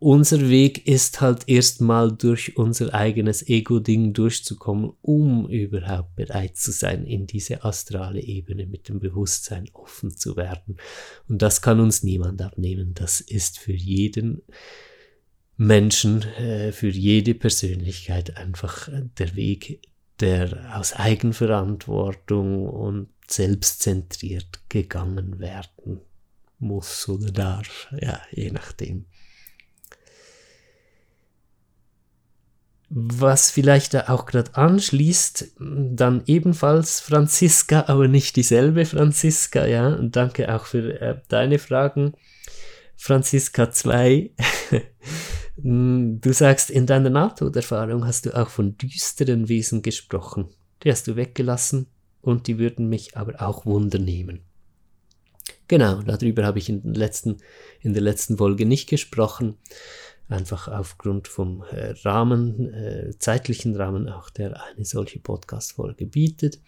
unser 0.00 0.48
Weg 0.48 0.86
ist 0.86 1.20
halt 1.20 1.48
erstmal 1.48 2.12
durch 2.12 2.56
unser 2.56 2.94
eigenes 2.94 3.48
Ego-Ding 3.48 4.12
durchzukommen, 4.12 4.92
um 5.02 5.48
überhaupt 5.48 6.14
bereit 6.14 6.56
zu 6.56 6.70
sein, 6.70 7.04
in 7.04 7.26
diese 7.26 7.64
astrale 7.64 8.20
Ebene 8.20 8.66
mit 8.66 8.88
dem 8.88 9.00
Bewusstsein 9.00 9.68
offen 9.72 10.16
zu 10.16 10.36
werden. 10.36 10.76
Und 11.28 11.42
das 11.42 11.62
kann 11.62 11.80
uns 11.80 12.04
niemand 12.04 12.40
abnehmen. 12.42 12.94
Das 12.94 13.20
ist 13.20 13.58
für 13.58 13.72
jeden 13.72 14.42
Menschen, 15.56 16.22
äh, 16.22 16.70
für 16.70 16.88
jede 16.88 17.34
Persönlichkeit 17.34 18.36
einfach 18.36 18.88
der 19.18 19.34
Weg, 19.34 19.80
der 20.20 20.76
aus 20.78 20.92
Eigenverantwortung 20.92 22.68
und 22.68 23.08
selbstzentriert 23.30 24.60
gegangen 24.68 25.38
werden 25.38 26.00
muss 26.58 27.08
oder 27.08 27.30
darf. 27.30 27.88
Ja, 28.00 28.20
je 28.32 28.50
nachdem. 28.50 29.06
was 32.90 33.50
vielleicht 33.50 34.08
auch 34.08 34.24
gerade 34.24 34.54
anschließt, 34.56 35.56
dann 35.58 36.22
ebenfalls 36.26 37.00
Franziska, 37.00 37.84
aber 37.86 38.08
nicht 38.08 38.36
dieselbe 38.36 38.86
Franziska, 38.86 39.66
ja. 39.66 39.88
Und 39.88 40.16
danke 40.16 40.54
auch 40.54 40.64
für 40.64 41.00
äh, 41.00 41.20
deine 41.28 41.58
Fragen. 41.58 42.14
Franziska 42.96 43.70
2. 43.70 44.30
du 45.56 46.32
sagst, 46.32 46.70
in 46.70 46.86
deiner 46.86 47.10
Nahtoderfahrung 47.10 48.06
hast 48.06 48.26
du 48.26 48.34
auch 48.34 48.48
von 48.48 48.76
düsteren 48.78 49.48
Wesen 49.48 49.82
gesprochen. 49.82 50.48
Die 50.82 50.90
hast 50.90 51.06
du 51.06 51.16
weggelassen 51.16 51.88
und 52.20 52.46
die 52.46 52.58
würden 52.58 52.88
mich 52.88 53.16
aber 53.16 53.40
auch 53.40 53.66
wundernehmen. 53.66 54.40
Genau, 55.66 56.00
darüber 56.02 56.44
habe 56.44 56.58
ich 56.58 56.68
in, 56.68 56.82
den 56.82 56.94
letzten, 56.94 57.38
in 57.80 57.92
der 57.92 58.02
letzten 58.02 58.38
Folge 58.38 58.64
nicht 58.64 58.88
gesprochen 58.88 59.56
einfach 60.28 60.68
aufgrund 60.68 61.28
vom 61.28 61.62
äh, 61.70 61.94
Rahmen, 62.04 62.72
äh, 62.72 63.10
zeitlichen 63.18 63.74
Rahmen 63.76 64.08
auch, 64.08 64.30
der 64.30 64.62
eine 64.62 64.84
solche 64.84 65.20
Podcast-Folge 65.20 66.06
bietet. 66.06 66.60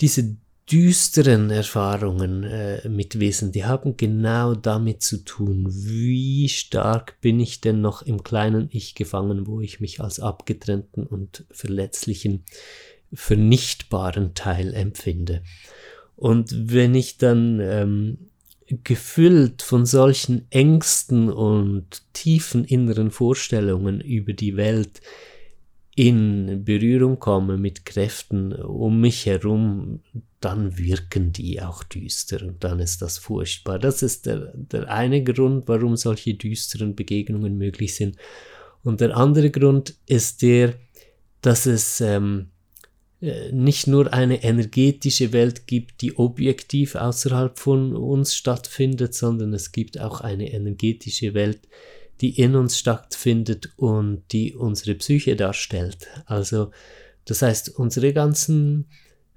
Diese 0.00 0.36
düsteren 0.70 1.50
Erfahrungen 1.50 2.44
äh, 2.44 2.88
mit 2.88 3.18
Wesen, 3.18 3.50
die 3.52 3.64
haben 3.64 3.96
genau 3.96 4.54
damit 4.54 5.02
zu 5.02 5.24
tun, 5.24 5.66
wie 5.68 6.48
stark 6.48 7.20
bin 7.20 7.40
ich 7.40 7.60
denn 7.60 7.80
noch 7.80 8.02
im 8.02 8.22
kleinen 8.22 8.68
Ich 8.70 8.94
gefangen, 8.94 9.46
wo 9.46 9.60
ich 9.60 9.80
mich 9.80 10.00
als 10.00 10.20
abgetrennten 10.20 11.06
und 11.06 11.44
verletzlichen, 11.50 12.44
vernichtbaren 13.12 14.34
Teil 14.34 14.74
empfinde. 14.74 15.42
Und 16.16 16.72
wenn 16.72 16.94
ich 16.94 17.18
dann 17.18 17.60
ähm, 17.60 18.18
gefüllt 18.84 19.62
von 19.62 19.86
solchen 19.86 20.46
Ängsten 20.50 21.30
und 21.30 22.02
tiefen 22.12 22.64
inneren 22.64 23.10
Vorstellungen 23.10 24.00
über 24.00 24.32
die 24.32 24.56
Welt 24.56 25.00
in 25.94 26.64
Berührung 26.64 27.18
komme 27.18 27.58
mit 27.58 27.84
Kräften 27.84 28.54
um 28.54 29.00
mich 29.00 29.26
herum, 29.26 30.00
dann 30.40 30.78
wirken 30.78 31.32
die 31.32 31.60
auch 31.60 31.84
düster 31.84 32.42
und 32.42 32.64
dann 32.64 32.80
ist 32.80 33.02
das 33.02 33.18
furchtbar. 33.18 33.78
Das 33.78 34.02
ist 34.02 34.26
der, 34.26 34.52
der 34.54 34.90
eine 34.90 35.22
Grund, 35.22 35.68
warum 35.68 35.96
solche 35.96 36.34
düsteren 36.34 36.96
Begegnungen 36.96 37.58
möglich 37.58 37.94
sind. 37.94 38.16
Und 38.82 39.00
der 39.00 39.16
andere 39.16 39.50
Grund 39.50 39.94
ist 40.06 40.42
der, 40.42 40.74
dass 41.42 41.66
es 41.66 42.00
ähm, 42.00 42.48
äh, 42.48 42.51
nicht 43.52 43.86
nur 43.86 44.12
eine 44.12 44.42
energetische 44.42 45.32
Welt 45.32 45.68
gibt, 45.68 46.00
die 46.00 46.18
objektiv 46.18 46.96
außerhalb 46.96 47.56
von 47.56 47.94
uns 47.94 48.34
stattfindet, 48.34 49.14
sondern 49.14 49.54
es 49.54 49.70
gibt 49.70 50.00
auch 50.00 50.20
eine 50.20 50.52
energetische 50.52 51.32
Welt, 51.32 51.60
die 52.20 52.40
in 52.40 52.56
uns 52.56 52.78
stattfindet 52.78 53.72
und 53.76 54.24
die 54.32 54.54
unsere 54.54 54.96
Psyche 54.96 55.36
darstellt. 55.36 56.08
Also 56.26 56.72
das 57.24 57.42
heißt, 57.42 57.78
unsere 57.78 58.12
ganzen 58.12 58.88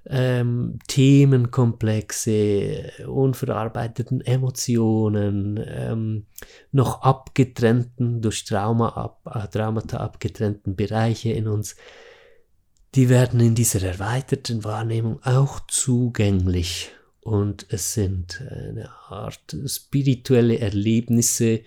ähm, 0.08 0.78
Themenkomplexe, 0.88 2.90
unverarbeiteten 3.06 4.20
Emotionen, 4.20 5.60
ähm, 5.64 6.26
noch 6.72 7.02
abgetrennten, 7.02 8.20
durch 8.20 8.44
Trauma 8.44 8.88
ab, 8.90 9.20
äh, 9.32 9.46
Traumata 9.48 9.96
abgetrennten 9.98 10.76
Bereiche 10.76 11.30
in 11.30 11.48
uns, 11.48 11.76
die 12.96 13.10
werden 13.10 13.40
in 13.40 13.54
dieser 13.54 13.82
erweiterten 13.82 14.64
Wahrnehmung 14.64 15.22
auch 15.22 15.60
zugänglich 15.68 16.90
und 17.20 17.66
es 17.68 17.92
sind 17.92 18.42
eine 18.50 18.88
Art 19.08 19.54
spirituelle 19.66 20.58
Erlebnisse 20.60 21.60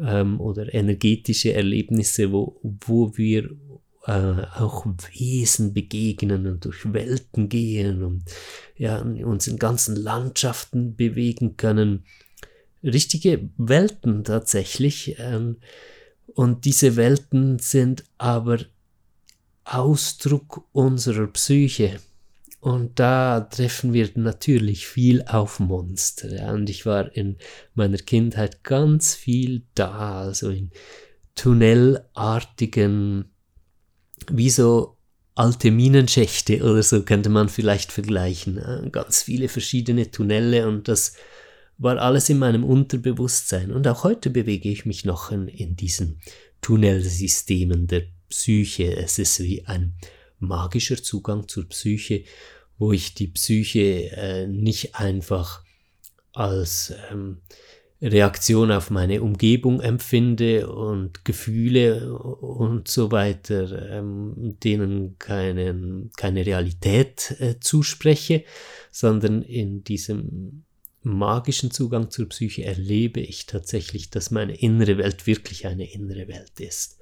ähm, 0.00 0.40
oder 0.40 0.74
energetische 0.74 1.52
Erlebnisse, 1.52 2.32
wo, 2.32 2.58
wo 2.62 3.16
wir 3.16 3.50
äh, 4.06 4.10
auch 4.10 4.86
Wesen 5.12 5.72
begegnen 5.72 6.46
und 6.46 6.64
durch 6.64 6.92
Welten 6.92 7.48
gehen 7.48 8.02
und 8.02 8.24
ja, 8.76 9.00
uns 9.02 9.46
in 9.46 9.58
ganzen 9.58 9.96
Landschaften 9.96 10.96
bewegen 10.96 11.56
können. 11.56 12.04
Richtige 12.82 13.50
Welten 13.56 14.24
tatsächlich. 14.24 15.16
Ähm, 15.18 15.58
und 16.26 16.64
diese 16.64 16.96
Welten 16.96 17.58
sind 17.58 18.04
aber 18.18 18.58
Ausdruck 19.66 20.64
unserer 20.72 21.26
Psyche. 21.26 21.98
Und 22.60 22.98
da 22.98 23.40
treffen 23.40 23.92
wir 23.92 24.08
natürlich 24.14 24.86
viel 24.86 25.22
auf 25.22 25.60
Monster. 25.60 26.34
Ja. 26.34 26.52
Und 26.52 26.70
ich 26.70 26.86
war 26.86 27.14
in 27.14 27.36
meiner 27.74 27.98
Kindheit 27.98 28.64
ganz 28.64 29.14
viel 29.14 29.62
da, 29.74 30.22
also 30.22 30.50
in 30.50 30.70
tunnelartigen, 31.34 33.30
wie 34.30 34.50
so 34.50 34.96
alte 35.34 35.70
Minenschächte 35.70 36.62
oder 36.62 36.82
so 36.82 37.02
könnte 37.02 37.28
man 37.28 37.48
vielleicht 37.48 37.92
vergleichen. 37.92 38.56
Ja. 38.56 38.80
Ganz 38.88 39.22
viele 39.22 39.48
verschiedene 39.48 40.10
Tunnele 40.10 40.66
und 40.66 40.88
das 40.88 41.14
war 41.78 41.98
alles 41.98 42.28
in 42.30 42.38
meinem 42.38 42.64
Unterbewusstsein. 42.64 43.70
Und 43.70 43.86
auch 43.86 44.02
heute 44.02 44.30
bewege 44.30 44.70
ich 44.70 44.86
mich 44.86 45.04
noch 45.04 45.30
in, 45.30 45.46
in 45.46 45.76
diesen 45.76 46.20
Tunnelsystemen 46.62 47.86
der 47.86 48.04
Psyche. 48.28 48.96
Es 48.96 49.18
ist 49.18 49.40
wie 49.40 49.64
ein 49.66 49.94
magischer 50.38 51.02
Zugang 51.02 51.48
zur 51.48 51.68
Psyche, 51.68 52.24
wo 52.78 52.92
ich 52.92 53.14
die 53.14 53.28
Psyche 53.28 54.10
äh, 54.12 54.46
nicht 54.46 54.96
einfach 54.96 55.62
als 56.32 56.92
ähm, 57.10 57.38
Reaktion 58.02 58.70
auf 58.70 58.90
meine 58.90 59.22
Umgebung 59.22 59.80
empfinde 59.80 60.70
und 60.70 61.24
Gefühle 61.24 62.14
und 62.14 62.88
so 62.88 63.10
weiter, 63.10 63.90
ähm, 63.90 64.56
denen 64.62 65.18
keinen, 65.18 66.10
keine 66.16 66.44
Realität 66.44 67.34
äh, 67.38 67.58
zuspreche, 67.58 68.44
sondern 68.92 69.40
in 69.42 69.82
diesem 69.82 70.64
magischen 71.02 71.70
Zugang 71.70 72.10
zur 72.10 72.28
Psyche 72.28 72.64
erlebe 72.64 73.20
ich 73.20 73.46
tatsächlich, 73.46 74.10
dass 74.10 74.30
meine 74.30 74.56
innere 74.56 74.98
Welt 74.98 75.26
wirklich 75.26 75.66
eine 75.66 75.90
innere 75.90 76.28
Welt 76.28 76.60
ist. 76.60 76.98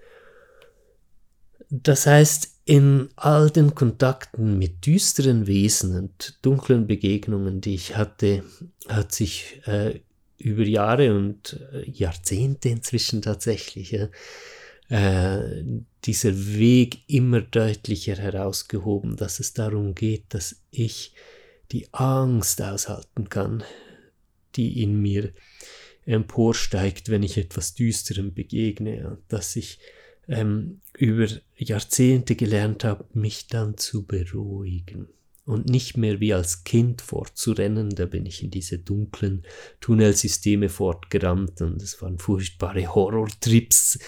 Das 1.82 2.06
heißt, 2.06 2.60
in 2.66 3.08
all 3.16 3.50
den 3.50 3.74
Kontakten 3.74 4.58
mit 4.58 4.86
düsteren 4.86 5.48
Wesen 5.48 5.98
und 5.98 6.38
dunklen 6.42 6.86
Begegnungen, 6.86 7.60
die 7.60 7.74
ich 7.74 7.96
hatte, 7.96 8.44
hat 8.88 9.12
sich 9.12 9.60
äh, 9.66 10.00
über 10.38 10.62
Jahre 10.62 11.16
und 11.16 11.58
äh, 11.72 11.90
Jahrzehnte 11.90 12.68
inzwischen 12.68 13.22
tatsächlich 13.22 13.92
äh, 14.88 15.64
dieser 16.04 16.36
Weg 16.56 16.98
immer 17.08 17.40
deutlicher 17.40 18.16
herausgehoben, 18.16 19.16
dass 19.16 19.40
es 19.40 19.52
darum 19.52 19.96
geht, 19.96 20.26
dass 20.28 20.62
ich 20.70 21.12
die 21.72 21.92
Angst 21.92 22.62
aushalten 22.62 23.28
kann, 23.28 23.64
die 24.54 24.80
in 24.80 25.02
mir 25.02 25.32
emporsteigt, 26.06 27.08
wenn 27.08 27.24
ich 27.24 27.36
etwas 27.36 27.74
Düsterem 27.74 28.32
begegne, 28.32 29.18
dass 29.28 29.56
ich 29.56 29.80
ähm, 30.28 30.80
über 30.96 31.26
Jahrzehnte 31.56 32.36
gelernt 32.36 32.84
habe, 32.84 33.04
mich 33.12 33.48
dann 33.48 33.76
zu 33.76 34.04
beruhigen 34.04 35.08
und 35.46 35.68
nicht 35.68 35.96
mehr 35.98 36.20
wie 36.20 36.32
als 36.32 36.64
Kind 36.64 37.02
fortzurennen. 37.02 37.90
Da 37.90 38.06
bin 38.06 38.24
ich 38.24 38.42
in 38.42 38.50
diese 38.50 38.78
dunklen 38.78 39.44
Tunnelsysteme 39.80 40.68
fortgerannt 40.70 41.60
und 41.60 41.82
es 41.82 42.00
waren 42.00 42.18
furchtbare 42.18 42.94
Horrortrips 42.94 43.98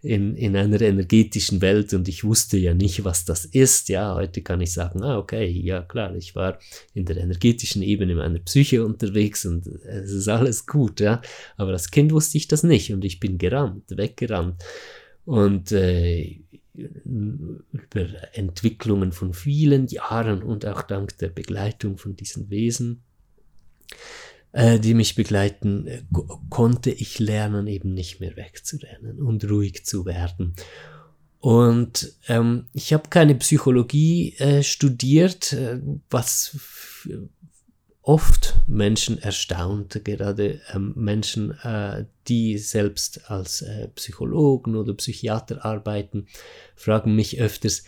in, 0.00 0.34
in 0.36 0.56
einer 0.56 0.80
energetischen 0.80 1.60
Welt 1.60 1.92
und 1.92 2.08
ich 2.08 2.24
wusste 2.24 2.56
ja 2.56 2.72
nicht, 2.72 3.04
was 3.04 3.26
das 3.26 3.44
ist. 3.44 3.90
Ja, 3.90 4.14
heute 4.14 4.40
kann 4.40 4.62
ich 4.62 4.72
sagen, 4.72 5.02
ah, 5.02 5.18
okay, 5.18 5.46
ja 5.46 5.82
klar, 5.82 6.14
ich 6.14 6.34
war 6.34 6.58
in 6.94 7.04
der 7.04 7.18
energetischen 7.18 7.82
Ebene 7.82 8.14
meiner 8.14 8.38
Psyche 8.38 8.84
unterwegs 8.84 9.44
und 9.44 9.66
es 9.66 10.10
ist 10.10 10.28
alles 10.28 10.66
gut, 10.66 11.00
ja. 11.00 11.20
Aber 11.58 11.72
als 11.72 11.90
Kind 11.90 12.12
wusste 12.12 12.38
ich 12.38 12.48
das 12.48 12.62
nicht 12.62 12.92
und 12.92 13.04
ich 13.04 13.20
bin 13.20 13.36
gerannt, 13.36 13.84
weggerannt. 13.90 14.62
Und 15.26 15.72
äh, 15.72 16.40
über 16.72 18.06
Entwicklungen 18.32 19.12
von 19.12 19.34
vielen 19.34 19.88
Jahren 19.88 20.42
und 20.42 20.64
auch 20.66 20.82
dank 20.82 21.18
der 21.18 21.28
Begleitung 21.28 21.98
von 21.98 22.16
diesen 22.16 22.48
Wesen, 22.48 23.02
äh, 24.52 24.78
die 24.78 24.94
mich 24.94 25.14
begleiten, 25.14 25.86
äh, 25.86 26.02
konnte 26.48 26.90
ich 26.90 27.18
lernen, 27.18 27.66
eben 27.66 27.92
nicht 27.92 28.20
mehr 28.20 28.36
wegzurennen 28.36 29.20
und 29.20 29.44
ruhig 29.50 29.84
zu 29.84 30.06
werden. 30.06 30.54
Und 31.40 32.12
ähm, 32.28 32.66
ich 32.72 32.92
habe 32.92 33.08
keine 33.08 33.34
Psychologie 33.34 34.34
äh, 34.38 34.62
studiert, 34.62 35.52
äh, 35.52 35.80
was 36.10 36.56
oft 38.06 38.54
Menschen 38.68 39.18
erstaunt, 39.18 40.00
gerade 40.04 40.60
ähm, 40.72 40.92
Menschen, 40.94 41.50
äh, 41.62 42.06
die 42.28 42.56
selbst 42.56 43.28
als 43.28 43.62
äh, 43.62 43.88
Psychologen 43.88 44.76
oder 44.76 44.94
Psychiater 44.94 45.64
arbeiten, 45.64 46.28
fragen 46.76 47.16
mich 47.16 47.40
öfters, 47.40 47.82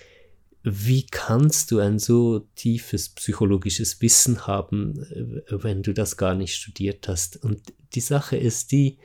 wie 0.64 1.06
kannst 1.06 1.70
du 1.70 1.78
ein 1.78 2.00
so 2.00 2.40
tiefes 2.56 3.10
psychologisches 3.10 4.02
Wissen 4.02 4.48
haben, 4.48 4.98
äh, 5.04 5.62
wenn 5.62 5.84
du 5.84 5.94
das 5.94 6.16
gar 6.16 6.34
nicht 6.34 6.56
studiert 6.56 7.06
hast? 7.06 7.36
Und 7.36 7.72
die 7.94 8.00
Sache 8.00 8.36
ist 8.36 8.72
die, 8.72 8.98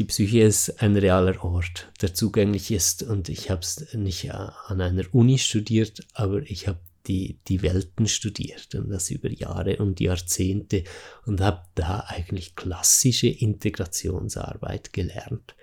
die 0.00 0.04
Psyche 0.04 0.40
ist 0.40 0.82
ein 0.82 0.96
realer 0.96 1.44
Ort, 1.44 1.92
der 2.02 2.14
zugänglich 2.14 2.72
ist 2.72 3.04
und 3.04 3.28
ich 3.28 3.48
habe 3.48 3.60
es 3.60 3.94
nicht 3.94 4.34
an 4.34 4.80
einer 4.80 5.04
Uni 5.14 5.38
studiert, 5.38 6.04
aber 6.14 6.42
ich 6.42 6.66
habe 6.66 6.80
die, 7.06 7.38
die 7.48 7.62
Welten 7.62 8.06
studiert 8.06 8.74
und 8.74 8.90
das 8.90 9.10
über 9.10 9.30
Jahre 9.30 9.76
und 9.76 10.00
Jahrzehnte 10.00 10.84
und 11.26 11.40
habe 11.40 11.62
da 11.74 12.04
eigentlich 12.08 12.56
klassische 12.56 13.28
Integrationsarbeit 13.28 14.92
gelernt, 14.92 15.54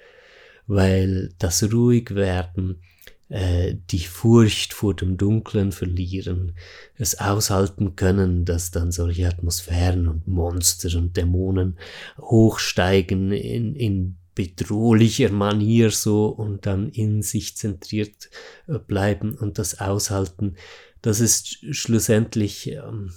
weil 0.67 1.33
das 1.39 1.63
Ruhigwerden, 1.71 2.81
äh, 3.29 3.75
die 3.89 3.99
Furcht 3.99 4.73
vor 4.73 4.95
dem 4.95 5.17
Dunklen 5.17 5.71
verlieren, 5.71 6.53
es 6.97 7.19
aushalten 7.19 7.95
können, 7.95 8.45
dass 8.45 8.71
dann 8.71 8.91
solche 8.91 9.27
Atmosphären 9.27 10.07
und 10.07 10.27
Monster 10.27 10.97
und 10.97 11.17
Dämonen 11.17 11.77
hochsteigen 12.19 13.31
in, 13.31 13.75
in 13.75 14.17
bedrohlicher 14.35 15.29
Manier 15.29 15.91
so 15.91 16.27
und 16.27 16.65
dann 16.65 16.89
in 16.89 17.21
sich 17.21 17.57
zentriert 17.57 18.29
äh, 18.67 18.79
bleiben 18.79 19.35
und 19.35 19.59
das 19.59 19.79
aushalten, 19.79 20.55
das 21.01 21.19
ist 21.19 21.57
schlussendlich 21.75 22.67
ähm, 22.71 23.11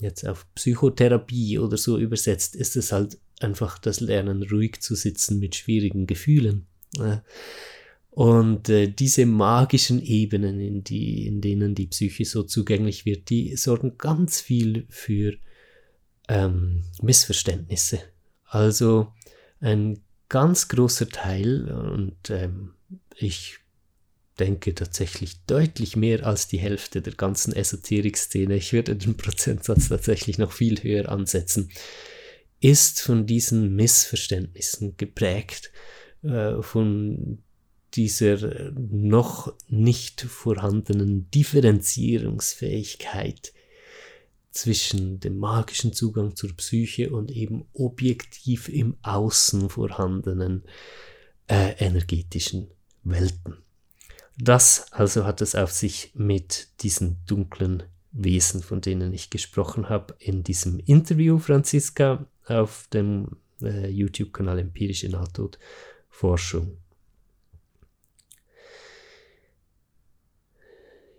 jetzt 0.00 0.26
auf 0.26 0.46
Psychotherapie 0.54 1.58
oder 1.58 1.76
so 1.76 1.98
übersetzt, 1.98 2.56
ist 2.56 2.76
es 2.76 2.92
halt 2.92 3.18
einfach 3.40 3.78
das 3.78 4.00
Lernen, 4.00 4.42
ruhig 4.42 4.80
zu 4.80 4.94
sitzen 4.94 5.38
mit 5.38 5.54
schwierigen 5.54 6.06
Gefühlen. 6.06 6.66
Äh, 6.98 7.18
und 8.10 8.68
äh, 8.68 8.88
diese 8.88 9.24
magischen 9.24 10.02
Ebenen, 10.02 10.60
in, 10.60 10.84
die, 10.84 11.26
in 11.26 11.40
denen 11.40 11.74
die 11.74 11.86
Psyche 11.86 12.24
so 12.24 12.42
zugänglich 12.42 13.06
wird, 13.06 13.30
die 13.30 13.56
sorgen 13.56 13.96
ganz 13.98 14.40
viel 14.40 14.86
für 14.88 15.34
ähm, 16.28 16.82
Missverständnisse. 17.00 18.00
Also 18.44 19.12
ein 19.60 20.02
ganz 20.28 20.68
großer 20.68 21.08
Teil, 21.08 21.70
und 21.70 22.30
ähm, 22.30 22.74
ich 23.16 23.58
denke 24.40 24.74
tatsächlich 24.74 25.44
deutlich 25.44 25.94
mehr 25.96 26.26
als 26.26 26.48
die 26.48 26.58
Hälfte 26.58 27.02
der 27.02 27.12
ganzen 27.12 27.54
Esoterik-Szene, 27.54 28.56
ich 28.56 28.72
würde 28.72 28.96
den 28.96 29.16
Prozentsatz 29.16 29.88
tatsächlich 29.88 30.38
noch 30.38 30.50
viel 30.52 30.82
höher 30.82 31.10
ansetzen, 31.10 31.70
ist 32.60 33.02
von 33.02 33.26
diesen 33.26 33.76
Missverständnissen 33.76 34.96
geprägt, 34.96 35.70
äh, 36.22 36.62
von 36.62 37.42
dieser 37.94 38.72
noch 38.72 39.54
nicht 39.68 40.22
vorhandenen 40.22 41.30
Differenzierungsfähigkeit 41.30 43.52
zwischen 44.50 45.20
dem 45.20 45.38
magischen 45.38 45.92
Zugang 45.92 46.34
zur 46.34 46.56
Psyche 46.56 47.10
und 47.10 47.30
eben 47.30 47.66
objektiv 47.72 48.68
im 48.68 48.96
Außen 49.02 49.68
vorhandenen 49.68 50.64
äh, 51.46 51.74
energetischen 51.78 52.66
Welten. 53.04 53.58
Das 54.42 54.90
also 54.92 55.26
hat 55.26 55.42
es 55.42 55.54
auf 55.54 55.70
sich 55.70 56.12
mit 56.14 56.68
diesen 56.80 57.18
dunklen 57.26 57.82
Wesen, 58.12 58.62
von 58.62 58.80
denen 58.80 59.12
ich 59.12 59.28
gesprochen 59.28 59.90
habe, 59.90 60.14
in 60.18 60.42
diesem 60.42 60.80
Interview, 60.80 61.38
Franziska, 61.38 62.26
auf 62.46 62.88
dem 62.92 63.36
äh, 63.62 63.88
YouTube-Kanal 63.88 64.58
Empirische 64.60 65.10
Nahtodforschung. 65.10 66.78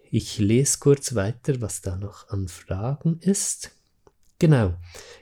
Ich 0.10 0.40
lese 0.40 0.80
kurz 0.80 1.14
weiter, 1.14 1.62
was 1.62 1.82
da 1.82 1.96
noch 1.96 2.28
an 2.30 2.48
Fragen 2.48 3.20
ist. 3.22 3.72
Genau. 4.40 4.74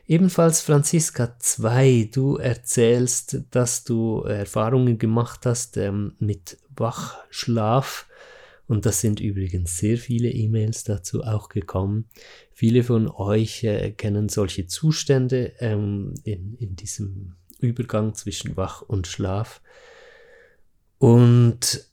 Ebenfalls 0.07 0.61
Franziska 0.61 1.37
2, 1.37 2.09
du 2.11 2.37
erzählst, 2.37 3.41
dass 3.51 3.83
du 3.83 4.21
Erfahrungen 4.21 4.97
gemacht 4.97 5.45
hast 5.45 5.75
ähm, 5.75 6.15
mit 6.19 6.57
Wachschlaf. 6.79 8.07
Und 8.67 8.85
das 8.85 9.01
sind 9.01 9.19
übrigens 9.19 9.77
sehr 9.77 9.97
viele 9.97 10.29
E-Mails 10.29 10.83
dazu 10.83 11.23
auch 11.23 11.49
gekommen. 11.49 12.07
Viele 12.51 12.83
von 12.83 13.07
euch 13.07 13.63
äh, 13.63 13.91
kennen 13.91 14.29
solche 14.29 14.67
Zustände 14.67 15.53
ähm, 15.59 16.13
in, 16.23 16.55
in 16.55 16.75
diesem 16.75 17.35
Übergang 17.59 18.13
zwischen 18.13 18.55
Wach 18.57 18.81
und 18.83 19.07
Schlaf. 19.07 19.61
Und 20.99 21.89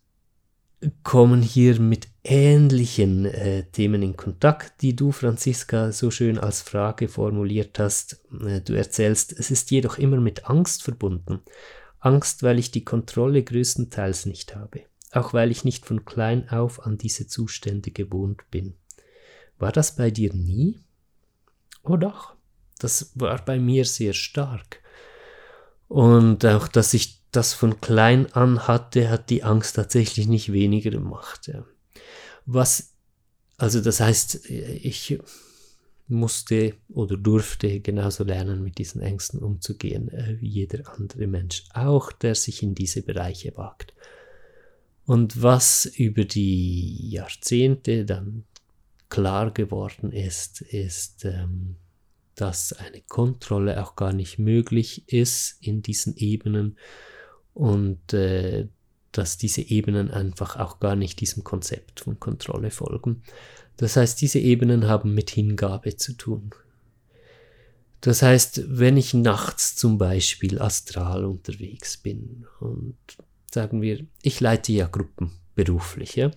kommen 1.03 1.42
hier 1.42 1.81
mit 1.81 2.09
ähnlichen 2.22 3.25
äh, 3.25 3.64
Themen 3.70 4.03
in 4.03 4.16
Kontakt, 4.16 4.83
die 4.83 4.94
du, 4.94 5.12
Franziska, 5.12 5.92
so 5.92 6.11
schön 6.11 6.38
als 6.38 6.62
Frage 6.62 7.09
formuliert 7.09 7.79
hast. 7.79 8.20
Äh, 8.46 8.61
du 8.61 8.75
erzählst, 8.75 9.33
es 9.33 9.51
ist 9.51 9.70
jedoch 9.70 9.99
immer 9.99 10.18
mit 10.18 10.46
Angst 10.46 10.83
verbunden. 10.83 11.40
Angst, 12.07 12.45
weil 12.45 12.61
ich 12.61 12.71
die 12.71 12.85
Kontrolle 12.85 13.42
größtenteils 13.42 14.27
nicht 14.27 14.55
habe, 14.55 14.83
auch 15.11 15.33
weil 15.33 15.51
ich 15.51 15.64
nicht 15.64 15.85
von 15.85 16.05
klein 16.05 16.49
auf 16.51 16.87
an 16.87 16.99
diese 16.99 17.27
Zustände 17.27 17.90
gewohnt 17.90 18.49
bin. 18.51 18.75
War 19.59 19.73
das 19.73 19.97
bei 19.97 20.12
dir 20.12 20.33
nie? 20.33 20.79
Oh 21.83 21.97
doch, 21.97 22.35
das 22.79 23.11
war 23.16 23.45
bei 23.45 23.59
mir 23.59 23.85
sehr 23.85 24.12
stark. 24.12 24.81
Und 25.88 26.47
auch, 26.47 26.69
dass 26.69 26.95
ich 26.95 27.23
das 27.33 27.55
von 27.55 27.81
klein 27.81 28.33
an 28.33 28.69
hatte, 28.69 29.11
hat 29.11 29.29
die 29.29 29.42
Angst 29.42 29.75
tatsächlich 29.75 30.29
nicht 30.29 30.53
weniger 30.53 30.90
gemacht. 30.90 31.49
Ja. 31.49 31.64
Was, 32.45 32.92
also 33.57 33.81
das 33.81 33.99
heißt, 33.99 34.49
ich 34.49 35.19
musste 36.09 36.75
oder 36.88 37.16
durfte 37.16 37.81
genauso 37.81 38.25
lernen, 38.25 38.62
mit 38.62 38.79
diesen 38.79 39.01
Ängsten 39.01 39.40
umzugehen, 39.40 40.09
äh, 40.09 40.40
wie 40.40 40.49
jeder 40.49 40.92
andere 40.95 41.27
Mensch, 41.27 41.64
auch 41.73 42.12
der 42.12 42.35
sich 42.35 42.62
in 42.62 42.75
diese 42.75 43.03
Bereiche 43.03 43.57
wagt. 43.57 43.92
Und 45.05 45.42
was 45.42 45.87
über 45.87 46.25
die 46.25 47.11
Jahrzehnte 47.11 48.05
dann 48.05 48.45
klar 49.09 49.53
geworden 49.53 50.12
ist, 50.12 50.62
ist, 50.62 51.25
ähm, 51.25 51.77
dass 52.35 52.73
eine 52.73 53.01
Kontrolle 53.03 53.83
auch 53.83 53.97
gar 53.97 54.12
nicht 54.12 54.38
möglich 54.38 55.09
ist 55.09 55.57
in 55.61 55.83
diesen 55.83 56.16
Ebenen 56.16 56.77
und 57.55 58.12
äh, 58.12 58.69
dass 59.12 59.38
diese 59.38 59.62
Ebenen 59.62 60.11
einfach 60.11 60.57
auch 60.57 60.79
gar 60.79 60.95
nicht 60.95 61.21
diesem 61.21 61.42
Konzept 61.42 62.01
von 62.01 62.21
Kontrolle 62.21 62.71
folgen. 62.71 63.23
Das 63.76 63.96
heißt, 63.96 64.20
diese 64.20 64.38
Ebenen 64.38 64.88
haben 64.88 65.14
mit 65.14 65.30
Hingabe 65.30 65.96
zu 65.96 66.14
tun. 66.14 66.50
Das 68.00 68.22
heißt, 68.22 68.78
wenn 68.78 68.96
ich 68.96 69.14
nachts 69.14 69.74
zum 69.76 69.98
Beispiel 69.98 70.60
astral 70.60 71.24
unterwegs 71.24 71.96
bin 71.96 72.46
und 72.60 72.96
sagen 73.52 73.82
wir, 73.82 74.06
ich 74.22 74.40
leite 74.40 74.72
ja 74.72 74.86
Gruppen 74.86 75.32
beruflich, 75.54 76.16
ja, 76.16 76.30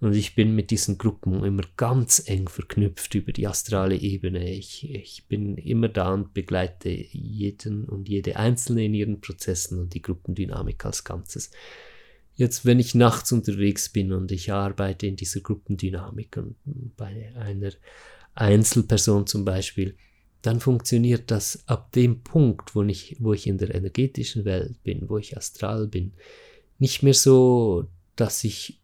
und 0.00 0.14
ich 0.14 0.34
bin 0.34 0.54
mit 0.54 0.70
diesen 0.70 0.98
Gruppen 0.98 1.42
immer 1.42 1.62
ganz 1.78 2.22
eng 2.26 2.48
verknüpft 2.48 3.14
über 3.14 3.32
die 3.32 3.46
astrale 3.46 3.96
Ebene. 3.96 4.52
Ich, 4.52 4.88
ich 4.88 5.24
bin 5.26 5.56
immer 5.56 5.88
da 5.88 6.12
und 6.12 6.34
begleite 6.34 6.90
jeden 6.90 7.86
und 7.86 8.08
jede 8.08 8.36
Einzelne 8.36 8.84
in 8.84 8.94
ihren 8.94 9.20
Prozessen 9.22 9.80
und 9.80 9.94
die 9.94 10.02
Gruppendynamik 10.02 10.84
als 10.84 11.04
Ganzes. 11.04 11.50
Jetzt, 12.36 12.66
wenn 12.66 12.78
ich 12.78 12.94
nachts 12.94 13.32
unterwegs 13.32 13.88
bin 13.88 14.12
und 14.12 14.30
ich 14.30 14.52
arbeite 14.52 15.06
in 15.06 15.16
dieser 15.16 15.40
Gruppendynamik 15.40 16.36
und 16.36 16.56
bei 16.96 17.32
einer 17.34 17.72
Einzelperson 18.34 19.26
zum 19.26 19.44
Beispiel, 19.44 19.96
dann 20.42 20.60
funktioniert 20.60 21.30
das 21.30 21.66
ab 21.66 21.92
dem 21.92 22.22
Punkt, 22.22 22.74
wo 22.74 22.82
ich, 22.82 23.16
wo 23.18 23.32
ich 23.32 23.46
in 23.46 23.58
der 23.58 23.74
energetischen 23.74 24.44
Welt 24.44 24.82
bin, 24.84 25.08
wo 25.08 25.18
ich 25.18 25.36
astral 25.36 25.88
bin, 25.88 26.12
nicht 26.78 27.02
mehr 27.02 27.14
so, 27.14 27.86
dass 28.16 28.44
ich 28.44 28.80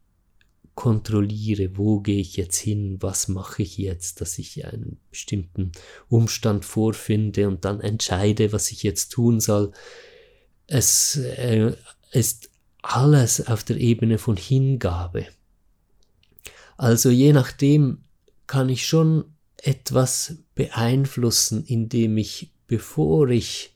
kontrolliere, 0.74 1.76
wo 1.76 2.00
gehe 2.00 2.20
ich 2.20 2.36
jetzt 2.36 2.58
hin, 2.58 2.96
was 3.00 3.28
mache 3.28 3.62
ich 3.62 3.76
jetzt, 3.76 4.20
dass 4.22 4.38
ich 4.38 4.64
einen 4.64 4.98
bestimmten 5.10 5.72
Umstand 6.08 6.64
vorfinde 6.64 7.46
und 7.46 7.64
dann 7.66 7.80
entscheide, 7.80 8.52
was 8.52 8.70
ich 8.70 8.82
jetzt 8.82 9.10
tun 9.10 9.38
soll. 9.38 9.72
Es 10.66 11.16
äh, 11.16 11.74
ist 12.12 12.51
alles 12.82 13.46
auf 13.46 13.64
der 13.64 13.76
Ebene 13.76 14.18
von 14.18 14.36
Hingabe. 14.36 15.26
Also 16.76 17.10
je 17.10 17.32
nachdem 17.32 17.98
kann 18.46 18.68
ich 18.68 18.86
schon 18.86 19.24
etwas 19.56 20.36
beeinflussen, 20.54 21.64
indem 21.64 22.18
ich, 22.18 22.50
bevor 22.66 23.28
ich 23.28 23.74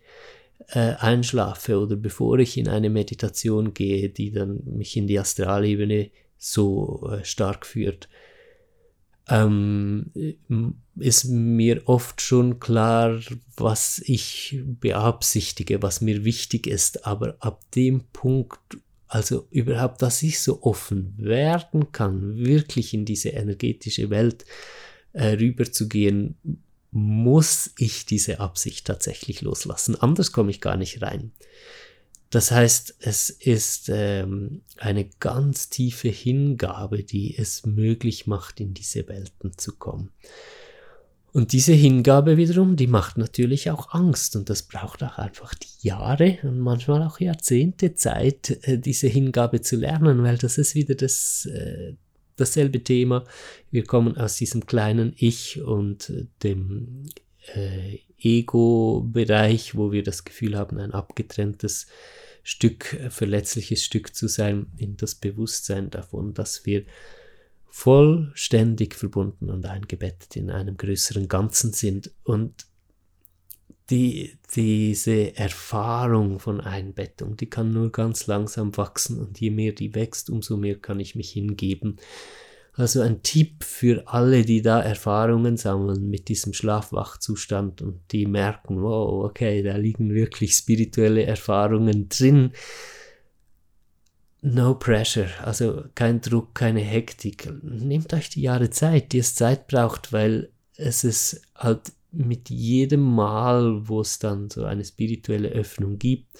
äh, 0.69 0.95
einschlafe 0.95 1.79
oder 1.79 1.95
bevor 1.95 2.39
ich 2.41 2.59
in 2.59 2.69
eine 2.69 2.91
Meditation 2.91 3.73
gehe, 3.73 4.09
die 4.09 4.33
dann 4.33 4.61
mich 4.65 4.97
in 4.97 5.07
die 5.07 5.19
Astralebene 5.19 6.11
so 6.37 7.09
äh, 7.11 7.25
stark 7.25 7.65
führt, 7.65 8.09
ähm, 9.29 10.13
ist 10.97 11.25
mir 11.25 11.83
oft 11.87 12.21
schon 12.21 12.61
klar, 12.61 13.21
was 13.57 14.01
ich 14.05 14.61
beabsichtige, 14.65 15.83
was 15.83 16.01
mir 16.01 16.25
wichtig 16.25 16.67
ist. 16.67 17.07
Aber 17.07 17.37
ab 17.41 17.63
dem 17.73 18.05
Punkt, 18.13 18.79
also 19.09 19.47
überhaupt, 19.51 20.03
dass 20.03 20.23
ich 20.23 20.41
so 20.41 20.63
offen 20.63 21.15
werden 21.17 21.93
kann, 21.93 22.37
wirklich 22.37 22.93
in 22.95 23.05
diese 23.05 23.31
energetische 23.31 24.11
Welt 24.11 24.45
äh, 25.13 25.29
rüberzugehen, 25.29 26.37
muss 26.91 27.73
ich 27.79 28.07
diese 28.07 28.41
Absicht 28.41 28.87
tatsächlich 28.87 29.43
loslassen. 29.43 29.97
Anders 29.97 30.33
komme 30.33 30.51
ich 30.51 30.61
gar 30.61 30.77
nicht 30.77 31.03
rein. 31.03 31.33
Das 32.31 32.51
heißt, 32.51 32.97
es 33.01 33.31
ist 33.31 33.89
ähm, 33.93 34.63
eine 34.79 35.09
ganz 35.21 35.69
tiefe 35.69 36.09
Hingabe, 36.09 37.05
die 37.05 37.37
es 37.39 37.65
möglich 37.65 38.27
macht, 38.27 38.61
in 38.61 38.75
diese 38.75 39.07
Welten 39.09 39.57
zu 39.57 39.77
kommen. 39.77 40.11
Und 41.37 41.53
diese 41.53 41.75
Hingabe 41.75 42.39
wiederum, 42.39 42.77
die 42.77 42.87
macht 42.87 43.19
natürlich 43.19 43.71
auch 43.71 43.93
Angst 43.93 44.37
und 44.37 44.49
das 44.49 44.63
braucht 44.63 45.03
auch 45.03 45.19
einfach 45.19 45.53
die 45.53 45.87
Jahre 45.87 46.39
und 46.45 46.61
manchmal 46.61 47.03
auch 47.03 47.21
Jahrzehnte 47.21 47.95
Zeit, 47.95 48.59
äh, 48.63 48.79
diese 48.79 49.07
Hingabe 49.09 49.61
zu 49.61 49.77
lernen, 49.77 50.23
weil 50.23 50.39
das 50.39 50.57
ist 50.57 50.75
wieder 50.75 50.95
das, 50.95 51.45
äh, 51.45 51.93
dasselbe 52.37 52.83
Thema. 52.83 53.23
Wir 53.71 53.85
kommen 53.85 54.17
aus 54.17 54.37
diesem 54.37 54.65
kleinen 54.65 55.13
Ich 55.19 55.61
und 55.61 56.09
äh, 56.09 56.25
dem 56.43 57.05
Ego-Bereich, 58.19 59.75
wo 59.75 59.93
wir 59.93 60.03
das 60.03 60.25
Gefühl 60.25 60.57
haben, 60.57 60.79
ein 60.79 60.93
abgetrenntes 60.93 61.87
Stück, 62.45 62.99
verletzliches 63.11 63.85
Stück 63.85 64.15
zu 64.15 64.27
sein, 64.27 64.69
in 64.79 64.97
das 64.97 65.15
Bewusstsein 65.15 65.91
davon, 65.91 66.33
dass 66.33 66.65
wir 66.65 66.87
vollständig 67.69 68.95
verbunden 68.95 69.51
und 69.51 69.67
eingebettet 69.67 70.37
in 70.37 70.51
einem 70.51 70.77
größeren 70.77 71.29
Ganzen 71.29 71.73
sind. 71.73 72.11
Und 72.25 72.67
die, 73.91 74.39
diese 74.55 75.37
Erfahrung 75.37 76.41
von 76.41 76.61
Einbettung, 76.61 77.37
die 77.37 77.49
kann 77.49 77.73
nur 77.73 77.93
ganz 77.93 78.27
langsam 78.27 78.77
wachsen 78.77 79.21
und 79.21 79.41
je 79.41 79.51
mehr 79.51 79.73
die 79.73 79.95
wächst, 79.95 80.31
umso 80.31 80.57
mehr 80.57 80.77
kann 80.77 80.99
ich 80.99 81.15
mich 81.15 81.31
hingeben. 81.31 81.99
Also 82.73 83.01
ein 83.01 83.23
Tipp 83.23 83.65
für 83.65 84.07
alle, 84.07 84.45
die 84.45 84.61
da 84.61 84.81
Erfahrungen 84.83 85.57
sammeln 85.57 86.11
mit 86.11 86.29
diesem 86.29 86.53
Schlafwachzustand 86.53 87.81
und 87.81 88.01
die 88.13 88.27
merken, 88.27 88.83
wow, 88.83 89.25
okay, 89.25 89.63
da 89.63 89.77
liegen 89.77 90.13
wirklich 90.13 90.55
spirituelle 90.55 91.25
Erfahrungen 91.25 92.09
drin 92.11 92.53
No 94.49 94.77
pressure, 94.77 95.29
also 95.43 95.87
kein 95.97 96.21
Druck, 96.21 96.55
keine 96.55 96.79
Hektik. 96.79 97.53
Nehmt 97.65 98.15
euch 98.15 98.31
die 98.31 98.43
Jahre 98.43 98.71
Zeit, 98.71 99.11
die 99.11 99.19
es 99.19 99.35
Zeit 99.35 99.67
braucht, 99.67 100.13
weil 100.13 100.51
es 100.77 101.03
ist 101.03 101.43
halt 101.57 101.91
mit 102.13 102.49
jedem 102.49 103.01
Mal, 103.01 103.89
wo 103.89 104.01
es 104.01 104.21
dann 104.21 104.49
so 104.49 104.65
eine 104.65 104.85
spirituelle 104.85 105.49
Öffnung 105.49 105.99
gibt, 105.99 106.39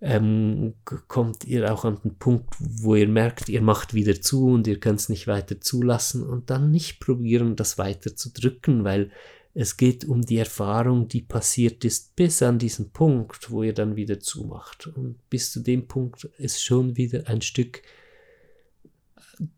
ähm, 0.00 0.74
kommt 1.08 1.44
ihr 1.44 1.72
auch 1.72 1.84
an 1.84 1.98
den 2.04 2.16
Punkt, 2.16 2.54
wo 2.60 2.94
ihr 2.94 3.08
merkt, 3.08 3.48
ihr 3.48 3.60
macht 3.60 3.92
wieder 3.92 4.20
zu 4.20 4.46
und 4.46 4.68
ihr 4.68 4.78
könnt 4.78 5.00
es 5.00 5.08
nicht 5.08 5.26
weiter 5.26 5.60
zulassen 5.60 6.22
und 6.22 6.50
dann 6.50 6.70
nicht 6.70 7.00
probieren, 7.00 7.56
das 7.56 7.76
weiter 7.76 8.14
zu 8.14 8.32
drücken, 8.32 8.84
weil 8.84 9.10
es 9.58 9.78
geht 9.78 10.04
um 10.04 10.20
die 10.20 10.36
Erfahrung, 10.36 11.08
die 11.08 11.22
passiert 11.22 11.82
ist, 11.86 12.14
bis 12.14 12.42
an 12.42 12.58
diesen 12.58 12.90
Punkt, 12.90 13.50
wo 13.50 13.62
ihr 13.62 13.72
dann 13.72 13.96
wieder 13.96 14.20
zumacht. 14.20 14.86
Und 14.86 15.16
bis 15.30 15.50
zu 15.50 15.60
dem 15.60 15.88
Punkt 15.88 16.24
ist 16.36 16.62
schon 16.62 16.98
wieder 16.98 17.26
ein 17.26 17.40
Stück 17.40 17.80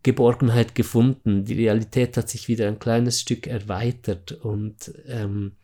Geborgenheit 0.05 0.77
gefunden. 0.77 1.45
Die 1.45 1.55
Realität 1.55 2.17
hat 2.17 2.29
sich 2.29 2.47
wieder 2.47 2.69
ein 2.69 2.79
kleines 2.79 3.21
Stück 3.21 3.49
erweitert 3.49 4.31
und 4.31 4.93
ähm, 5.07 5.57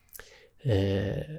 äh, 0.65 1.39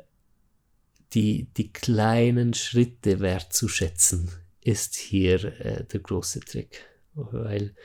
die, 1.14 1.48
die 1.58 1.74
kleinen 1.74 2.54
Schritte 2.54 3.20
wertzuschätzen, 3.20 4.30
ist 4.62 4.96
hier 4.96 5.44
äh, 5.60 5.84
der 5.84 6.00
große 6.00 6.40
Trick. 6.40 6.86
Weil 7.14 7.76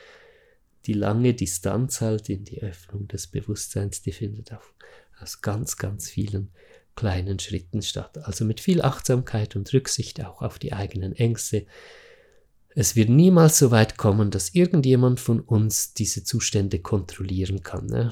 die 0.85 0.93
lange 0.93 1.33
Distanz 1.33 2.01
halt 2.01 2.29
in 2.29 2.43
die 2.43 2.61
Öffnung 2.61 3.07
des 3.07 3.27
Bewusstseins, 3.27 4.01
die 4.01 4.11
findet 4.11 4.53
auf 4.53 4.73
aus 5.21 5.41
ganz, 5.41 5.77
ganz 5.77 6.09
vielen 6.09 6.49
kleinen 6.95 7.39
Schritten 7.39 7.81
statt. 7.81 8.17
Also 8.19 8.45
mit 8.45 8.59
viel 8.59 8.81
Achtsamkeit 8.81 9.55
und 9.55 9.71
Rücksicht 9.73 10.23
auch 10.23 10.41
auf 10.41 10.59
die 10.59 10.73
eigenen 10.73 11.13
Ängste. 11.13 11.65
Es 12.73 12.95
wird 12.95 13.09
niemals 13.09 13.57
so 13.57 13.71
weit 13.71 13.97
kommen, 13.97 14.31
dass 14.31 14.53
irgendjemand 14.55 15.19
von 15.19 15.39
uns 15.39 15.93
diese 15.93 16.23
Zustände 16.23 16.79
kontrollieren 16.79 17.63
kann. 17.63 17.85
Ne? 17.87 18.11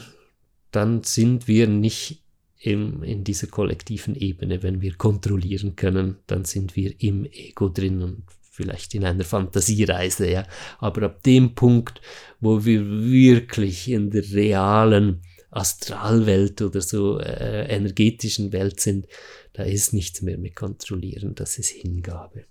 Dann 0.72 1.04
sind 1.04 1.48
wir 1.48 1.68
nicht 1.68 2.24
im, 2.60 3.04
in 3.04 3.24
dieser 3.24 3.48
kollektiven 3.48 4.16
Ebene. 4.16 4.64
Wenn 4.64 4.82
wir 4.82 4.96
kontrollieren 4.96 5.76
können, 5.76 6.18
dann 6.28 6.46
sind 6.46 6.76
wir 6.76 6.94
im 7.02 7.26
Ego 7.26 7.70
drin 7.70 8.02
und 8.02 8.24
vielleicht 8.60 8.94
in 8.94 9.06
einer 9.06 9.24
Fantasiereise. 9.24 10.30
Ja? 10.30 10.44
Aber 10.80 11.04
ab 11.04 11.24
dem 11.24 11.56
Punkt, 11.56 12.02
wo 12.42 12.66
wir 12.66 12.86
wirklich 12.86 13.90
in 13.90 14.12
der 14.12 14.24
realen 14.34 15.22
Astralwelt 15.50 16.62
oder 16.62 16.82
so 16.82 17.20
äh, 17.20 17.74
energetischen 17.74 18.52
Welt 18.52 18.82
sind, 18.82 19.08
da 19.54 19.64
ist 19.64 19.94
nichts 19.94 20.22
mehr 20.22 20.38
mit 20.38 20.58
Kontrollieren, 20.58 21.36
das 21.36 21.58
ist 21.58 21.70
Hingabe. 21.70 22.44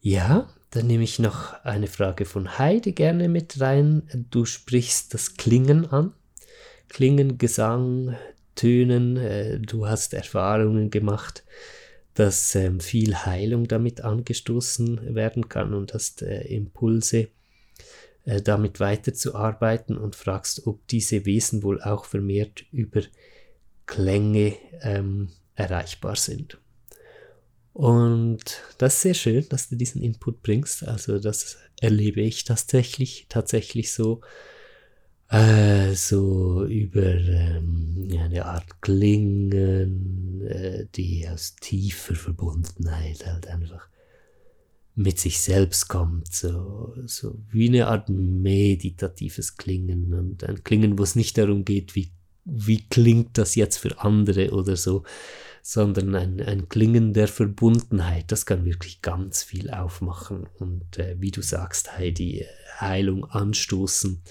Ja, 0.00 0.54
dann 0.70 0.86
nehme 0.86 1.04
ich 1.04 1.18
noch 1.18 1.54
eine 1.64 1.86
Frage 1.86 2.26
von 2.26 2.58
Heidi 2.58 2.92
gerne 2.92 3.30
mit 3.30 3.58
rein. 3.60 4.26
Du 4.30 4.44
sprichst 4.44 5.14
das 5.14 5.34
Klingen 5.36 5.86
an. 5.86 6.12
Klingen, 6.88 7.38
Gesang, 7.38 8.16
Tönen, 8.56 9.16
äh, 9.16 9.60
du 9.60 9.86
hast 9.86 10.12
Erfahrungen 10.14 10.90
gemacht 10.90 11.44
dass 12.16 12.54
ähm, 12.54 12.80
viel 12.80 13.14
Heilung 13.14 13.68
damit 13.68 14.00
angestoßen 14.00 15.14
werden 15.14 15.48
kann 15.48 15.74
und 15.74 15.92
hast 15.92 16.22
äh, 16.22 16.44
Impulse, 16.46 17.28
äh, 18.24 18.40
damit 18.40 18.80
weiterzuarbeiten 18.80 19.98
und 19.98 20.16
fragst, 20.16 20.66
ob 20.66 20.86
diese 20.88 21.26
Wesen 21.26 21.62
wohl 21.62 21.82
auch 21.82 22.06
vermehrt 22.06 22.64
über 22.72 23.02
Klänge 23.84 24.56
ähm, 24.80 25.28
erreichbar 25.54 26.16
sind. 26.16 26.58
Und 27.74 28.62
das 28.78 28.94
ist 28.94 29.02
sehr 29.02 29.14
schön, 29.14 29.46
dass 29.50 29.68
du 29.68 29.76
diesen 29.76 30.00
Input 30.00 30.42
bringst. 30.42 30.88
Also 30.88 31.18
das 31.18 31.58
erlebe 31.82 32.22
ich 32.22 32.44
tatsächlich, 32.44 33.26
tatsächlich 33.28 33.92
so 33.92 34.22
äh, 35.28 35.94
so 35.94 36.64
über 36.64 37.02
ähm, 37.02 38.08
eine 38.18 38.46
Art 38.46 38.80
Klingen, 38.80 40.42
äh, 40.46 40.86
die 40.94 41.28
aus 41.28 41.56
tiefer 41.56 42.14
Verbundenheit 42.14 43.26
halt 43.26 43.46
einfach 43.48 43.88
mit 44.94 45.18
sich 45.18 45.40
selbst 45.40 45.88
kommt, 45.88 46.32
so, 46.32 46.94
so 47.04 47.38
wie 47.50 47.68
eine 47.68 47.88
Art 47.88 48.08
meditatives 48.08 49.56
Klingen 49.56 50.14
und 50.14 50.42
ein 50.42 50.64
Klingen, 50.64 50.98
wo 50.98 51.02
es 51.02 51.16
nicht 51.16 51.36
darum 51.36 51.66
geht, 51.66 51.94
wie, 51.94 52.12
wie 52.46 52.88
klingt 52.88 53.36
das 53.36 53.56
jetzt 53.56 53.76
für 53.76 54.00
andere 54.00 54.52
oder 54.52 54.76
so, 54.76 55.02
sondern 55.60 56.14
ein, 56.14 56.40
ein 56.40 56.68
Klingen 56.70 57.12
der 57.12 57.28
Verbundenheit, 57.28 58.32
das 58.32 58.46
kann 58.46 58.64
wirklich 58.64 59.02
ganz 59.02 59.42
viel 59.42 59.70
aufmachen 59.70 60.46
und 60.60 60.98
äh, 60.98 61.16
wie 61.18 61.30
du 61.30 61.42
sagst, 61.42 61.98
Heidi, 61.98 62.46
Heilung 62.80 63.24
anstoßen 63.26 64.22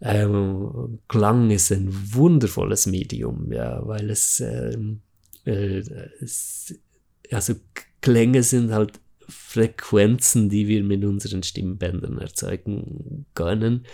ähm, 0.00 1.00
Klang 1.08 1.50
ist 1.50 1.72
ein 1.72 1.88
wundervolles 2.14 2.86
Medium, 2.86 3.52
ja, 3.52 3.86
weil 3.86 4.10
es, 4.10 4.40
ähm, 4.40 5.00
äh, 5.44 5.82
es, 6.20 6.74
also 7.32 7.54
Klänge 8.00 8.42
sind 8.42 8.72
halt 8.72 9.00
Frequenzen, 9.28 10.48
die 10.48 10.68
wir 10.68 10.84
mit 10.84 11.04
unseren 11.04 11.42
Stimmbändern 11.42 12.18
erzeugen 12.18 13.26
können. 13.34 13.86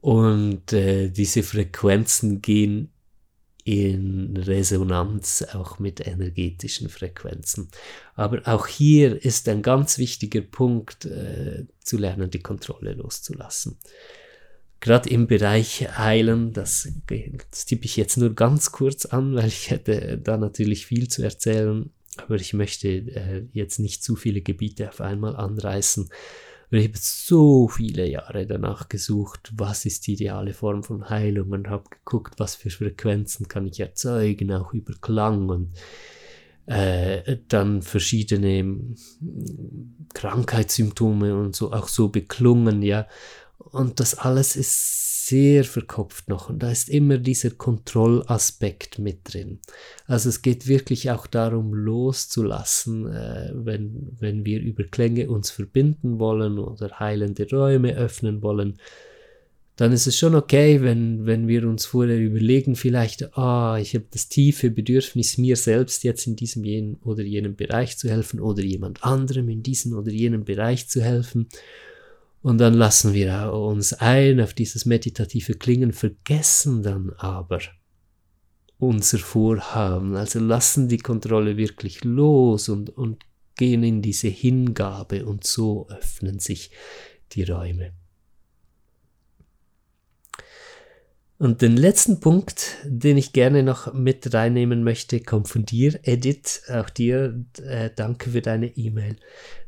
Und 0.00 0.72
äh, 0.72 1.10
diese 1.10 1.42
Frequenzen 1.42 2.40
gehen 2.40 2.92
in 3.64 4.36
Resonanz 4.36 5.42
auch 5.52 5.80
mit 5.80 6.06
energetischen 6.06 6.88
Frequenzen. 6.88 7.68
Aber 8.14 8.40
auch 8.44 8.68
hier 8.68 9.22
ist 9.24 9.48
ein 9.48 9.62
ganz 9.62 9.98
wichtiger 9.98 10.40
Punkt 10.40 11.04
äh, 11.04 11.66
zu 11.80 11.98
lernen, 11.98 12.30
die 12.30 12.38
Kontrolle 12.38 12.92
loszulassen 12.92 13.78
gerade 14.80 15.08
im 15.10 15.26
Bereich 15.26 15.88
Heilen, 15.98 16.52
das, 16.52 16.88
das 17.50 17.66
tippe 17.66 17.84
ich 17.84 17.96
jetzt 17.96 18.16
nur 18.16 18.34
ganz 18.34 18.72
kurz 18.72 19.06
an, 19.06 19.34
weil 19.34 19.48
ich 19.48 19.70
hätte 19.70 20.18
da 20.18 20.36
natürlich 20.36 20.86
viel 20.86 21.08
zu 21.08 21.22
erzählen, 21.22 21.90
aber 22.16 22.36
ich 22.36 22.54
möchte 22.54 22.88
äh, 22.88 23.44
jetzt 23.52 23.78
nicht 23.78 24.02
zu 24.02 24.16
viele 24.16 24.40
Gebiete 24.40 24.88
auf 24.88 25.00
einmal 25.00 25.36
anreißen. 25.36 26.08
Und 26.70 26.78
ich 26.78 26.88
habe 26.88 26.98
so 26.98 27.68
viele 27.68 28.08
Jahre 28.08 28.46
danach 28.46 28.88
gesucht, 28.88 29.52
was 29.56 29.84
ist 29.84 30.06
die 30.06 30.14
ideale 30.14 30.52
Form 30.52 30.82
von 30.82 31.08
Heilung 31.08 31.50
und 31.50 31.68
habe 31.68 31.84
geguckt, 31.90 32.34
was 32.38 32.56
für 32.56 32.70
Frequenzen 32.70 33.46
kann 33.46 33.66
ich 33.66 33.78
erzeugen, 33.78 34.52
auch 34.52 34.72
über 34.74 34.94
Klang 35.00 35.48
und 35.48 35.72
äh, 36.66 37.38
dann 37.48 37.82
verschiedene 37.82 38.58
hm, 38.58 38.96
Krankheitssymptome 40.12 41.36
und 41.36 41.54
so 41.54 41.72
auch 41.72 41.88
so 41.88 42.08
beklungen, 42.08 42.82
ja. 42.82 43.06
Und 43.58 44.00
das 44.00 44.16
alles 44.16 44.56
ist 44.56 45.06
sehr 45.26 45.64
verkopft 45.64 46.28
noch 46.28 46.50
und 46.50 46.62
da 46.62 46.70
ist 46.70 46.88
immer 46.88 47.18
dieser 47.18 47.50
Kontrollaspekt 47.50 49.00
mit 49.00 49.20
drin. 49.24 49.58
Also 50.06 50.28
es 50.28 50.40
geht 50.40 50.68
wirklich 50.68 51.10
auch 51.10 51.26
darum 51.26 51.74
loszulassen, 51.74 53.12
äh, 53.12 53.50
wenn, 53.52 54.16
wenn 54.20 54.46
wir 54.46 54.60
über 54.60 54.84
Klänge 54.84 55.28
uns 55.28 55.50
verbinden 55.50 56.20
wollen 56.20 56.60
oder 56.60 57.00
heilende 57.00 57.48
Räume 57.50 57.96
öffnen 57.96 58.40
wollen, 58.40 58.78
dann 59.74 59.92
ist 59.92 60.06
es 60.06 60.16
schon 60.16 60.34
okay, 60.34 60.80
wenn, 60.80 61.26
wenn 61.26 61.48
wir 61.48 61.68
uns 61.68 61.84
vorher 61.84 62.18
überlegen, 62.18 62.76
vielleicht, 62.76 63.36
ah, 63.36 63.78
ich 63.78 63.94
habe 63.94 64.06
das 64.10 64.28
tiefe 64.28 64.70
Bedürfnis, 64.70 65.38
mir 65.38 65.56
selbst 65.56 66.02
jetzt 66.04 66.26
in 66.26 66.36
diesem 66.36 66.64
jenen 66.64 66.94
oder 67.04 67.22
jenem 67.22 67.56
Bereich 67.56 67.98
zu 67.98 68.08
helfen 68.08 68.40
oder 68.40 68.62
jemand 68.62 69.04
anderem 69.04 69.48
in 69.50 69.62
diesem 69.62 69.92
oder 69.92 70.10
jenem 70.10 70.44
Bereich 70.44 70.88
zu 70.88 71.02
helfen. 71.02 71.48
Und 72.46 72.58
dann 72.58 72.74
lassen 72.74 73.12
wir 73.12 73.52
uns 73.52 73.92
ein 73.92 74.40
auf 74.40 74.54
dieses 74.54 74.86
meditative 74.86 75.54
Klingen, 75.54 75.92
vergessen 75.92 76.84
dann 76.84 77.10
aber 77.18 77.58
unser 78.78 79.18
Vorhaben. 79.18 80.14
Also 80.14 80.38
lassen 80.38 80.86
die 80.86 80.98
Kontrolle 80.98 81.56
wirklich 81.56 82.04
los 82.04 82.68
und, 82.68 82.90
und 82.90 83.24
gehen 83.56 83.82
in 83.82 84.00
diese 84.00 84.28
Hingabe 84.28 85.26
und 85.26 85.42
so 85.42 85.88
öffnen 85.88 86.38
sich 86.38 86.70
die 87.32 87.42
Räume. 87.42 87.94
Und 91.38 91.60
den 91.60 91.76
letzten 91.76 92.20
Punkt, 92.20 92.76
den 92.84 93.18
ich 93.18 93.34
gerne 93.34 93.62
noch 93.62 93.92
mit 93.92 94.32
reinnehmen 94.32 94.82
möchte, 94.82 95.20
kommt 95.20 95.48
von 95.48 95.66
dir, 95.66 96.00
Edith. 96.02 96.62
Auch 96.70 96.88
dir 96.88 97.44
äh, 97.62 97.90
danke 97.94 98.30
für 98.30 98.40
deine 98.40 98.74
E-Mail. 98.74 99.16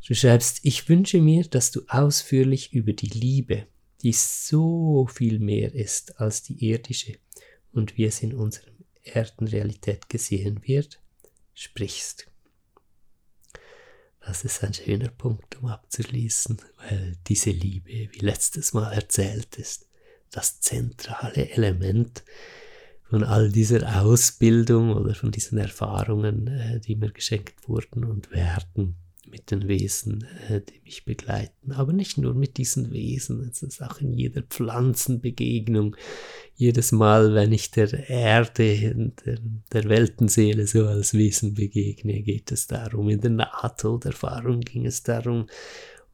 Du 0.07 0.15
schreibst, 0.15 0.61
ich 0.63 0.89
wünsche 0.89 1.21
mir, 1.21 1.45
dass 1.45 1.71
du 1.71 1.83
ausführlich 1.89 2.73
über 2.73 2.95
die 2.95 3.09
Liebe, 3.09 3.67
die 4.03 4.15
so 4.15 5.07
viel 5.13 5.41
mehr 5.41 5.75
ist 5.75 6.19
als 6.19 6.43
die 6.43 6.65
irdische 6.71 7.19
und 7.73 7.99
wie 7.99 8.05
es 8.05 8.23
in 8.23 8.33
unserer 8.33 8.71
Erdenrealität 9.03 10.09
gesehen 10.09 10.63
wird, 10.65 11.01
sprichst. 11.53 12.29
Das 14.21 14.45
ist 14.45 14.65
ein 14.65 14.73
schöner 14.73 15.09
Punkt, 15.09 15.57
um 15.61 15.69
abzuschließen, 15.69 16.59
weil 16.79 17.17
diese 17.27 17.51
Liebe, 17.51 18.09
wie 18.13 18.19
letztes 18.21 18.73
Mal 18.73 18.93
erzählt 18.93 19.57
ist, 19.57 19.88
das 20.31 20.61
zentrale 20.61 21.51
Element 21.51 22.23
von 23.09 23.25
all 23.25 23.51
dieser 23.51 24.03
Ausbildung 24.03 24.93
oder 24.95 25.15
von 25.15 25.31
diesen 25.31 25.59
Erfahrungen, 25.59 26.47
äh, 26.49 26.81
die 26.81 26.97
mir 26.97 27.11
geschenkt 27.11 27.69
wurden 27.69 28.05
und 28.05 28.31
werden 28.31 28.97
mit 29.31 29.51
den 29.51 29.69
Wesen, 29.69 30.27
äh, 30.49 30.61
die 30.61 30.81
mich 30.85 31.05
begleiten. 31.05 31.73
Aber 31.73 31.93
nicht 31.93 32.19
nur 32.19 32.35
mit 32.35 32.57
diesen 32.57 32.93
Wesen, 32.93 33.49
es 33.49 33.63
ist 33.63 33.83
auch 33.83 34.01
in 34.01 34.13
jeder 34.13 34.43
Pflanzenbegegnung, 34.43 35.97
jedes 36.57 36.93
Mal, 36.93 37.35
wenn 37.35 37.53
ich 37.53 37.71
der 37.71 38.09
Erde, 38.09 39.13
der, 39.73 39.89
Weltenseele 39.89 40.67
so 40.67 40.87
als 40.87 41.15
Wesen 41.15 41.55
begegne, 41.55 42.23
geht 42.23 42.51
es 42.53 42.67
darum. 42.67 43.09
In 43.09 43.21
der 43.21 43.31
Nahtoderfahrung 43.31 44.61
ging 44.61 44.87
es 44.87 45.03
darum, 45.03 45.47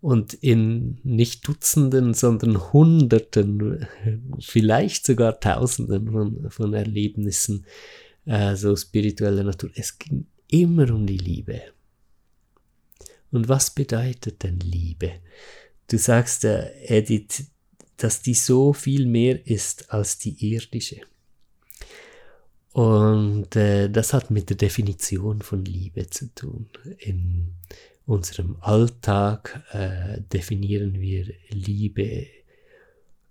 und 0.04 0.34
in 0.34 0.98
nicht 1.02 1.48
Dutzenden, 1.48 2.12
sondern 2.12 2.74
Hunderten, 2.74 3.88
vielleicht 4.38 5.06
sogar 5.06 5.40
Tausenden 5.40 6.12
von, 6.12 6.50
von 6.50 6.74
Erlebnissen 6.74 7.64
äh, 8.26 8.54
so 8.54 8.76
spiritueller 8.76 9.44
Natur. 9.44 9.70
Es 9.74 9.98
ging 9.98 10.26
immer 10.48 10.90
um 10.90 11.06
die 11.06 11.16
Liebe. 11.16 11.62
Und 13.30 13.48
was 13.48 13.74
bedeutet 13.74 14.42
denn 14.42 14.60
Liebe? 14.60 15.20
Du 15.88 15.96
sagst, 15.96 16.44
äh, 16.44 16.70
Edith, 16.84 17.46
dass 17.96 18.20
die 18.20 18.34
so 18.34 18.74
viel 18.74 19.06
mehr 19.06 19.46
ist 19.46 19.90
als 19.90 20.18
die 20.18 20.52
irdische. 20.52 21.00
Und 22.72 23.56
äh, 23.56 23.88
das 23.88 24.12
hat 24.12 24.30
mit 24.30 24.50
der 24.50 24.58
Definition 24.58 25.40
von 25.40 25.64
Liebe 25.64 26.10
zu 26.10 26.26
tun. 26.34 26.68
In, 26.98 27.54
unserem 28.06 28.56
Alltag 28.60 29.62
äh, 29.72 30.20
definieren 30.20 31.00
wir 31.00 31.32
Liebe 31.50 32.26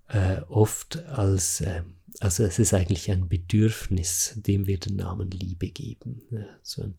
äh, 0.07 0.41
oft 0.49 1.03
als, 1.05 1.61
äh, 1.61 1.83
also 2.19 2.43
es 2.43 2.59
ist 2.59 2.73
eigentlich 2.73 3.11
ein 3.11 3.27
Bedürfnis, 3.27 4.33
dem 4.35 4.67
wir 4.67 4.79
den 4.79 4.95
Namen 4.95 5.29
Liebe 5.31 5.69
geben. 5.69 6.21
Ja, 6.31 6.45
so 6.61 6.83
ein 6.83 6.95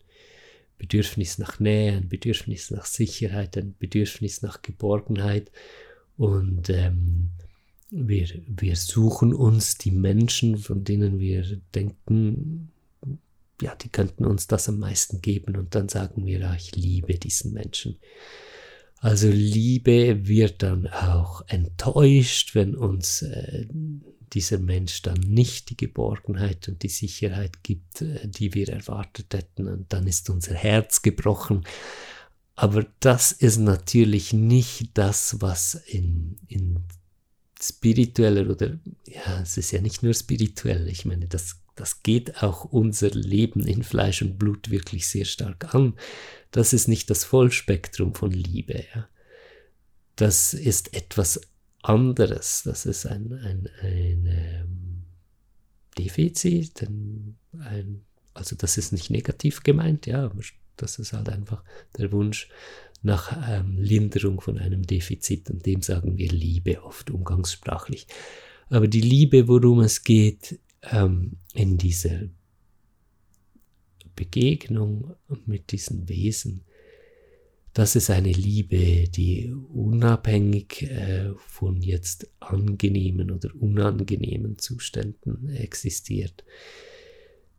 Bedürfnis 0.77 1.37
nach 1.37 1.59
Nähe, 1.59 1.93
ein 1.93 2.09
Bedürfnis 2.09 2.71
nach 2.71 2.85
Sicherheit, 2.85 3.57
ein 3.57 3.75
Bedürfnis 3.77 4.41
nach 4.41 4.61
Geborgenheit. 4.61 5.51
Und 6.17 6.69
ähm, 6.69 7.31
wir, 7.89 8.27
wir 8.47 8.75
suchen 8.75 9.33
uns 9.33 9.77
die 9.77 9.91
Menschen, 9.91 10.57
von 10.57 10.83
denen 10.83 11.19
wir 11.19 11.43
denken, 11.73 12.71
ja, 13.61 13.75
die 13.75 13.89
könnten 13.89 14.25
uns 14.25 14.47
das 14.47 14.69
am 14.69 14.79
meisten 14.79 15.21
geben 15.21 15.55
und 15.55 15.75
dann 15.75 15.89
sagen 15.89 16.25
wir, 16.25 16.39
ja, 16.39 16.55
ich 16.55 16.75
liebe 16.75 17.15
diesen 17.15 17.53
Menschen. 17.53 17.99
Also 18.99 19.29
Liebe 19.29 20.27
wird 20.27 20.63
dann 20.63 20.87
auch 20.87 21.43
enttäuscht, 21.47 22.55
wenn 22.55 22.75
uns 22.75 23.21
äh, 23.21 23.67
dieser 24.33 24.57
Mensch 24.57 25.01
dann 25.03 25.19
nicht 25.19 25.69
die 25.69 25.77
Geborgenheit 25.77 26.67
und 26.67 26.81
die 26.81 26.89
Sicherheit 26.89 27.61
gibt, 27.61 28.01
äh, 28.01 28.27
die 28.27 28.53
wir 28.53 28.69
erwartet 28.69 29.33
hätten. 29.33 29.67
Und 29.67 29.93
dann 29.93 30.07
ist 30.07 30.29
unser 30.29 30.55
Herz 30.55 31.01
gebrochen. 31.01 31.65
Aber 32.55 32.85
das 32.99 33.31
ist 33.31 33.57
natürlich 33.57 34.33
nicht 34.33 34.97
das, 34.97 35.39
was 35.39 35.75
in, 35.75 36.37
in 36.47 36.79
spiritueller 37.61 38.49
oder, 38.49 38.79
ja, 39.07 39.41
es 39.41 39.57
ist 39.57 39.71
ja 39.71 39.81
nicht 39.81 40.03
nur 40.03 40.13
spirituell. 40.13 40.87
Ich 40.87 41.05
meine, 41.05 41.27
das 41.27 41.57
das 41.75 42.03
geht 42.03 42.41
auch 42.41 42.65
unser 42.65 43.09
Leben 43.09 43.67
in 43.67 43.83
Fleisch 43.83 44.21
und 44.21 44.39
Blut 44.39 44.69
wirklich 44.69 45.07
sehr 45.07 45.25
stark 45.25 45.75
an. 45.75 45.95
Das 46.51 46.73
ist 46.73 46.87
nicht 46.87 47.09
das 47.09 47.25
Vollspektrum 47.25 48.15
von 48.15 48.31
Liebe. 48.31 48.85
Ja. 48.95 49.09
Das 50.15 50.53
ist 50.53 50.95
etwas 50.95 51.41
anderes. 51.81 52.63
Das 52.63 52.85
ist 52.85 53.05
ein, 53.05 53.33
ein, 53.33 53.69
ein 53.81 54.25
ähm, 54.27 55.03
Defizit, 55.97 56.81
ein, 56.81 57.37
ein, 57.59 58.05
also 58.33 58.55
das 58.55 58.77
ist 58.77 58.91
nicht 58.91 59.09
negativ 59.09 59.63
gemeint, 59.63 60.05
ja, 60.05 60.25
aber 60.25 60.41
das 60.77 60.99
ist 60.99 61.13
halt 61.13 61.29
einfach 61.29 61.63
der 61.97 62.11
Wunsch 62.11 62.49
nach 63.01 63.37
ähm, 63.49 63.77
Linderung 63.77 64.41
von 64.41 64.57
einem 64.57 64.83
Defizit 64.83 65.49
und 65.49 65.65
dem 65.65 65.81
sagen 65.81 66.17
wir 66.17 66.29
Liebe 66.29 66.83
oft 66.83 67.11
umgangssprachlich. 67.11 68.07
Aber 68.69 68.87
die 68.87 69.01
Liebe, 69.01 69.47
worum 69.47 69.81
es 69.81 70.03
geht, 70.03 70.59
ähm, 70.91 71.37
in 71.53 71.77
dieser 71.77 72.29
Begegnung 74.15 75.15
mit 75.45 75.71
diesen 75.71 76.07
Wesen, 76.07 76.63
das 77.75 77.97
ist 77.97 78.09
eine 78.09 78.31
Liebe, 78.31 79.09
die 79.09 79.53
unabhängig 79.53 80.83
äh, 80.83 81.33
von 81.35 81.81
jetzt 81.81 82.29
angenehmen 82.39 83.31
oder 83.31 83.49
unangenehmen 83.59 84.57
Zuständen 84.57 85.53
existiert. 85.53 86.45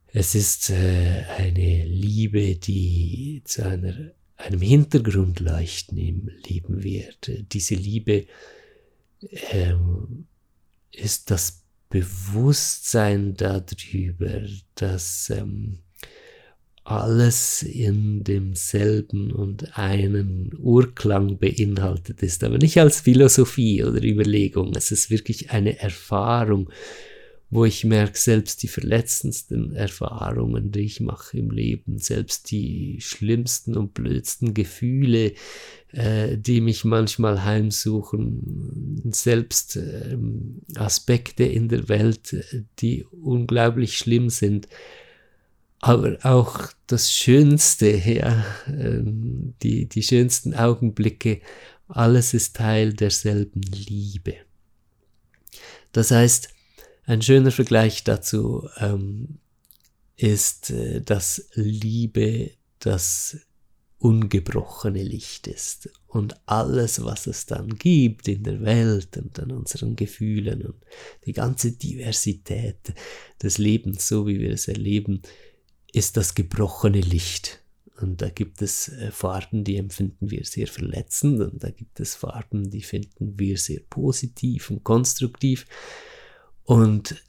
Es 0.07 0.35
ist 0.35 0.71
äh, 0.71 1.25
eine 1.37 1.85
Liebe, 1.85 2.57
die 2.57 3.43
zu 3.45 3.67
einer, 3.67 4.13
einem 4.37 4.63
Hintergrundleuchten 4.63 5.99
im 5.99 6.31
Leben 6.49 6.83
wird. 6.83 7.31
Diese 7.53 7.75
Liebe 7.75 8.25
äh, 9.21 9.75
ist 10.93 11.31
das 11.31 11.66
Bewusstsein 11.89 13.35
darüber, 13.35 14.43
dass 14.75 15.31
ähm, 15.31 15.79
alles 16.87 17.63
in 17.63 18.23
demselben 18.23 19.33
und 19.33 19.77
einen 19.77 20.53
Urklang 20.59 21.39
beinhaltet 21.39 22.23
ist, 22.23 22.45
aber 22.45 22.59
nicht 22.59 22.79
als 22.79 23.01
Philosophie 23.01 23.83
oder 23.83 24.03
Überlegung. 24.03 24.73
Es 24.77 24.93
ist 24.93 25.11
wirklich 25.11 25.51
eine 25.51 25.79
Erfahrung, 25.81 26.71
wo 27.49 27.65
ich 27.65 27.85
merke, 27.85 28.19
selbst 28.19 28.63
die 28.63 28.69
verletzendsten 28.69 29.75
Erfahrungen, 29.75 30.73
die 30.73 30.81
ich 30.81 31.01
mache 31.01 31.39
im 31.39 31.51
Leben, 31.51 31.99
selbst 31.99 32.51
die 32.51 32.99
schlimmsten 33.01 33.77
und 33.77 33.95
blödsten 33.95 34.53
Gefühle, 34.53 35.35
äh, 35.93 36.37
die 36.37 36.61
mich 36.61 36.85
manchmal 36.85 37.45
heimsuchen, 37.45 39.01
selbst 39.13 39.77
äh, 39.77 40.19
Aspekte 40.75 41.45
in 41.45 41.69
der 41.69 41.89
Welt, 41.89 42.37
die 42.81 43.05
unglaublich 43.05 43.97
schlimm 43.97 44.29
sind, 44.29 44.67
aber 45.79 46.19
auch 46.23 46.69
das 46.89 47.13
Schönste, 47.13 47.91
ja, 47.91 48.45
äh, 48.67 49.03
die, 49.63 49.89
die 49.89 50.03
schönsten 50.03 50.53
Augenblicke, 50.55 51.41
alles 51.87 52.35
ist 52.35 52.57
Teil 52.57 52.93
derselben 52.93 53.63
Liebe. 53.63 54.35
Das 55.93 56.11
heißt, 56.11 56.56
ein 57.07 57.23
schöner 57.23 57.53
Vergleich 57.53 58.05
dazu 58.05 58.69
ähm, 58.79 59.39
ist, 60.17 60.71
äh, 60.71 61.01
dass 61.01 61.49
Liebe 61.55 62.51
das 62.81 63.39
ungebrochene 63.99 65.03
Licht 65.03 65.47
ist 65.47 65.89
und 66.07 66.37
alles, 66.47 67.03
was 67.03 67.27
es 67.27 67.47
dann 67.47 67.77
gibt 67.79 68.29
in 68.29 68.43
der 68.43 68.61
Welt 68.61 69.17
und 69.17 69.39
an 69.41 69.53
unseren 69.53 69.97
Gefühlen 69.97 70.63
und 70.67 70.77
die 71.25 71.33
ganze 71.33 71.73
Diversität 71.73 72.93
des 73.43 73.57
Lebens, 73.57 74.07
so 74.07 74.27
wie 74.27 74.39
wir 74.39 74.51
es 74.51 74.69
erleben, 74.69 75.23
ist 75.93 76.17
das 76.17 76.35
gebrochene 76.35 77.01
Licht. 77.01 77.63
Und 77.99 78.21
da 78.21 78.29
gibt 78.29 78.61
es 78.61 78.89
äh, 78.89 79.11
Farben, 79.11 79.65
die 79.65 79.77
empfinden 79.77 80.31
wir 80.31 80.45
sehr 80.45 80.67
verletzend 80.67 81.41
und 81.41 81.65
da 81.65 81.71
gibt 81.71 81.99
es 82.01 82.15
Farben, 82.15 82.71
die 82.71 82.83
finden 82.83 83.39
wir 83.39 83.57
sehr 83.57 83.81
positiv 83.89 84.71
und 84.71 84.85
konstruktiv. 84.85 85.67
Und 86.67 87.23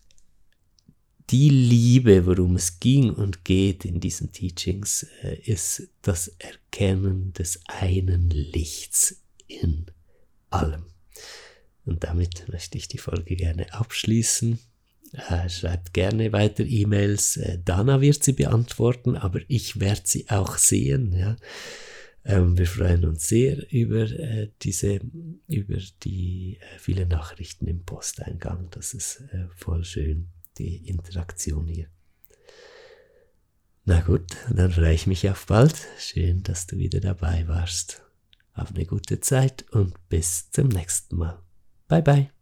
die 1.30 1.50
Liebe, 1.50 2.26
worum 2.26 2.56
es 2.56 2.80
ging 2.80 3.12
und 3.12 3.46
geht 3.46 3.86
in 3.86 4.00
diesen 4.00 4.32
Teachings, 4.32 5.06
äh, 5.22 5.36
ist 5.42 5.90
das 6.02 6.30
Erkennen 6.40 7.34
des 7.34 7.60
einen 7.68 8.30
Lichts 8.32 9.22
in 9.48 9.86
allem. 10.50 10.86
Und 11.86 12.04
damit 12.04 12.50
möchte 12.50 12.78
ich 12.78 12.88
die 12.88 12.98
Folge 12.98 13.36
gerne 13.36 13.72
abschließen. 13.74 14.60
Äh, 15.30 15.50
schreibt 15.50 15.94
gerne 15.94 16.32
weiter 16.32 16.64
E-Mails. 16.66 17.38
Äh, 17.38 17.60
Dana 17.64 18.02
wird 18.02 18.24
sie 18.24 18.34
beantworten, 18.34 19.16
aber 19.16 19.42
ich 19.48 19.80
werde 19.80 20.02
sie 20.04 20.30
auch 20.30 20.58
sehen. 20.58 21.14
Ja. 21.14 21.36
Ähm, 22.28 22.58
wir 22.58 22.68
freuen 22.68 23.06
uns 23.06 23.26
sehr 23.30 23.72
über 23.72 24.02
äh, 24.02 24.50
diese, 24.62 25.00
über 25.48 25.78
die 26.04 26.58
äh, 26.60 26.78
vielen 26.78 27.08
Nachrichten 27.08 27.68
im 27.68 27.86
Posteingang. 27.86 28.68
Das 28.72 28.94
ist 28.94 29.22
äh, 29.32 29.48
voll 29.56 29.86
schön, 29.86 30.28
die 30.58 30.90
Interaktion 30.90 31.68
hier. 31.68 31.88
Na 33.86 34.02
gut, 34.02 34.36
dann 34.54 34.72
freue 34.72 34.94
ich 34.94 35.08
mich 35.08 35.30
auf 35.30 35.46
bald. 35.46 35.88
Schön, 35.98 36.44
dass 36.44 36.68
du 36.68 36.78
wieder 36.78 37.00
dabei 37.00 37.48
warst. 37.48 38.04
Hab 38.54 38.76
eine 38.76 38.86
gute 38.86 39.22
Zeit 39.22 39.64
und 39.72 39.94
bis 40.10 40.52
zum 40.52 40.68
nächsten 40.68 41.16
Mal. 41.16 41.40
Bye 41.88 42.02
bye. 42.02 42.37